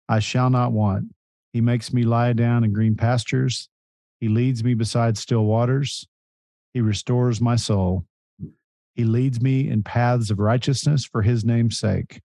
I 0.09 0.19
shall 0.19 0.49
not 0.49 0.73
want. 0.73 1.05
He 1.53 1.61
makes 1.61 1.93
me 1.93 2.03
lie 2.03 2.33
down 2.33 2.65
in 2.65 2.73
green 2.73 2.95
pastures. 2.95 3.69
He 4.19 4.27
leads 4.27 4.63
me 4.63 4.73
beside 4.73 5.17
still 5.17 5.45
waters. 5.45 6.07
He 6.73 6.81
restores 6.81 7.39
my 7.39 7.55
soul. 7.55 8.05
He 8.97 9.05
leads 9.05 9.39
me 9.39 9.69
in 9.69 9.83
paths 9.83 10.31
of 10.31 10.39
righteousness 10.39 11.05
for 11.05 11.21
His 11.21 11.45
name's 11.45 11.79
sake." 11.79 12.19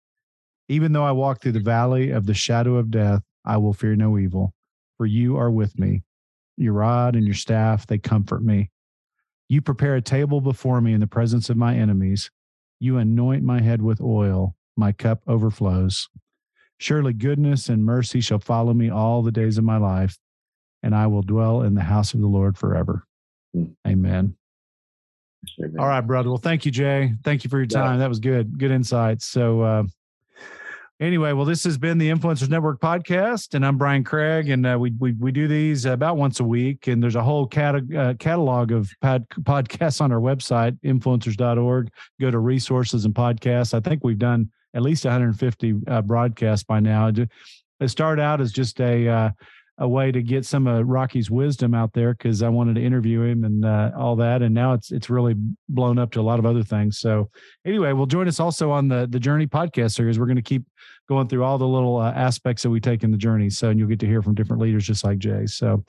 Even 0.69 0.93
though 0.93 1.05
I 1.05 1.13
walk 1.13 1.41
through 1.41 1.53
the 1.53 1.61
valley 1.61 2.11
of 2.11 2.27
the 2.27 2.35
shadow 2.35 2.77
of 2.77 2.91
death, 2.91 3.23
I 3.43 3.57
will 3.57 3.73
fear 3.73 3.97
no 3.97 4.19
evil, 4.19 4.53
for 4.99 5.07
you 5.07 5.37
are 5.39 5.51
with 5.51 5.79
me. 5.79 6.03
Your 6.59 6.75
rod 6.75 7.17
and 7.17 7.25
your 7.25 7.35
staff, 7.35 7.87
they 7.87 7.97
comfort 7.97 8.43
me. 8.43 8.71
You 9.49 9.63
prepare 9.63 9.97
a 9.97 10.03
table 10.03 10.43
before 10.43 10.83
me 10.83 10.93
in 10.93 11.01
the 11.01 11.07
presence 11.07 11.49
of 11.49 11.57
my 11.57 11.75
enemies. 11.75 12.31
You 12.81 12.99
anoint 12.99 13.43
my 13.43 13.63
head 13.63 13.81
with 13.81 14.01
oil, 14.03 14.55
my 14.77 14.93
cup 14.93 15.23
overflows. 15.27 16.11
Surely 16.77 17.15
goodness 17.15 17.71
and 17.71 17.83
mercy 17.83 18.21
shall 18.21 18.41
follow 18.41 18.75
me 18.75 18.91
all 18.91 19.23
the 19.23 19.33
days 19.33 19.57
of 19.57 19.65
my 19.65 19.79
life, 19.79 20.19
and 20.83 20.95
I 20.95 21.07
will 21.07 21.23
dwell 21.23 21.63
in 21.63 21.75
the 21.75 21.83
house 21.85 22.13
of 22.13 22.21
the 22.21 22.27
Lord 22.27 22.59
forever. 22.59 23.05
Hmm. 23.55 23.73
Amen. 23.87 24.37
All 25.79 25.87
right, 25.87 26.01
brother. 26.01 26.29
Well, 26.29 26.39
thank 26.39 26.65
you, 26.65 26.71
Jay. 26.73 27.13
Thank 27.25 27.45
you 27.45 27.51
for 27.51 27.59
your 27.59 27.67
Yeah. 27.71 27.83
time. 27.83 27.99
That 27.99 28.09
was 28.09 28.19
good. 28.21 28.59
Good 28.59 28.71
insights. 28.71 29.27
So, 29.27 29.61
uh, 29.63 29.83
anyway, 31.01 31.33
well, 31.33 31.45
this 31.45 31.65
has 31.65 31.79
been 31.79 31.99
the 31.99 32.11
Influencers 32.11 32.49
Network 32.49 32.81
podcast, 32.81 33.55
and 33.55 33.65
I'm 33.65 33.79
Brian 33.79 34.05
Craig, 34.05 34.49
and 34.51 34.67
uh, 34.67 34.77
we, 34.81 34.93
we 34.99 35.13
we 35.13 35.33
do 35.33 35.47
these 35.49 35.85
about 35.85 36.17
once 36.17 36.41
a 36.41 36.45
week, 36.45 36.87
and 36.89 37.03
there's 37.03 37.17
a 37.17 37.23
whole 37.23 37.47
cata- 37.47 37.87
uh, 37.97 38.15
catalog 38.15 38.73
of 38.73 38.91
pod- 39.01 39.29
podcasts 39.43 40.01
on 40.01 40.13
our 40.13 40.21
website, 40.21 40.79
influencers.org. 40.85 41.91
Go 42.21 42.31
to 42.31 42.39
resources 42.39 43.05
and 43.05 43.15
podcasts. 43.15 43.75
I 43.75 43.81
think 43.81 44.03
we've 44.05 44.19
done 44.19 44.51
at 44.75 44.83
least 44.83 45.05
150 45.05 45.75
uh, 45.87 46.03
broadcasts 46.03 46.65
by 46.65 46.81
now. 46.81 47.09
It 47.09 47.29
it 47.81 47.89
started 47.89 48.21
out 48.21 48.41
as 48.41 48.51
just 48.53 48.81
a 48.81 49.09
uh, 49.09 49.31
a 49.79 49.89
way 49.89 50.11
to 50.11 50.23
get 50.23 50.45
some 50.45 50.67
of 50.67 50.87
Rocky's 50.89 51.31
wisdom 51.31 51.73
out 51.73 51.93
there 51.93 52.13
because 52.13 52.43
I 52.43 52.49
wanted 52.49 52.75
to 52.75 52.85
interview 52.85 53.23
him 53.23 53.45
and 53.45 53.65
uh, 53.65 53.93
all 53.97 54.17
that, 54.17 54.43
and 54.43 54.53
now 54.53 54.73
it's 54.73 54.91
it's 54.91 55.09
really 55.09 55.35
blown 55.69 55.99
up 55.99 56.11
to 56.13 56.21
a 56.21 56.23
lot 56.23 56.41
of 56.41 56.47
other 56.47 56.65
things. 56.65 56.99
So 56.99 57.31
anyway, 57.65 57.93
well, 57.93 58.07
join 58.07 58.27
us 58.27 58.41
also 58.41 58.73
on 58.73 58.89
the 58.89 59.07
the 59.09 59.21
Journey 59.21 59.47
podcast 59.47 59.93
series. 59.93 60.19
We're 60.19 60.27
going 60.27 60.37
to 60.37 60.43
keep 60.43 60.65
going 61.09 61.29
through 61.29 61.45
all 61.45 61.59
the 61.59 61.67
little 61.67 61.97
uh, 61.97 62.13
aspects 62.13 62.63
that 62.65 62.71
we 62.71 62.81
take 62.81 63.05
in 63.05 63.13
the 63.13 63.17
journey. 63.17 63.49
So 63.51 63.71
and 63.71 63.79
you'll 63.79 63.89
get 63.89 64.01
to 64.01 64.07
hear 64.07 64.21
from 64.21 64.35
different 64.35 64.61
leaders 64.61 64.85
just 64.85 65.05
like 65.05 65.19
Jay. 65.19 65.47
So 65.47 65.85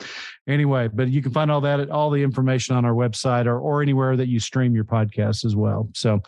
anyway, 0.47 0.87
but 0.87 1.09
you 1.09 1.23
can 1.23 1.31
find 1.31 1.49
all 1.49 1.61
that 1.61 1.79
at 1.79 1.89
all 1.89 2.11
the 2.11 2.21
information 2.21 2.75
on 2.75 2.85
our 2.85 2.93
website 2.93 3.47
or 3.47 3.59
or 3.59 3.81
anywhere 3.81 4.15
that 4.15 4.27
you 4.27 4.39
stream 4.39 4.75
your 4.75 4.85
podcast 4.85 5.45
as 5.45 5.55
well. 5.55 5.89
So. 5.93 6.21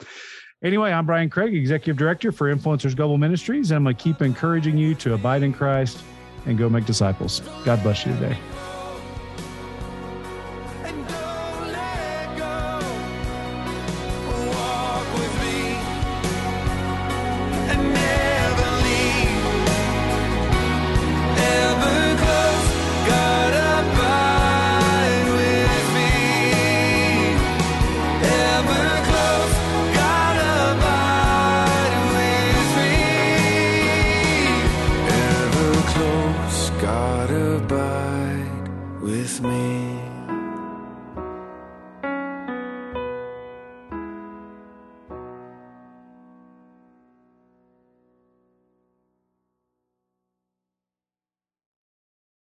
Anyway, 0.63 0.91
I'm 0.91 1.07
Brian 1.07 1.27
Craig, 1.27 1.55
Executive 1.55 1.97
Director 1.97 2.31
for 2.31 2.55
Influencers 2.55 2.95
Global 2.95 3.17
Ministries, 3.17 3.71
and 3.71 3.77
I'm 3.77 3.83
going 3.83 3.95
to 3.95 4.03
keep 4.03 4.21
encouraging 4.21 4.77
you 4.77 4.93
to 4.93 5.15
abide 5.15 5.41
in 5.41 5.53
Christ 5.53 6.03
and 6.45 6.57
go 6.57 6.69
make 6.69 6.85
disciples. 6.85 7.41
God 7.65 7.81
bless 7.83 8.05
you 8.05 8.13
today. 8.13 8.37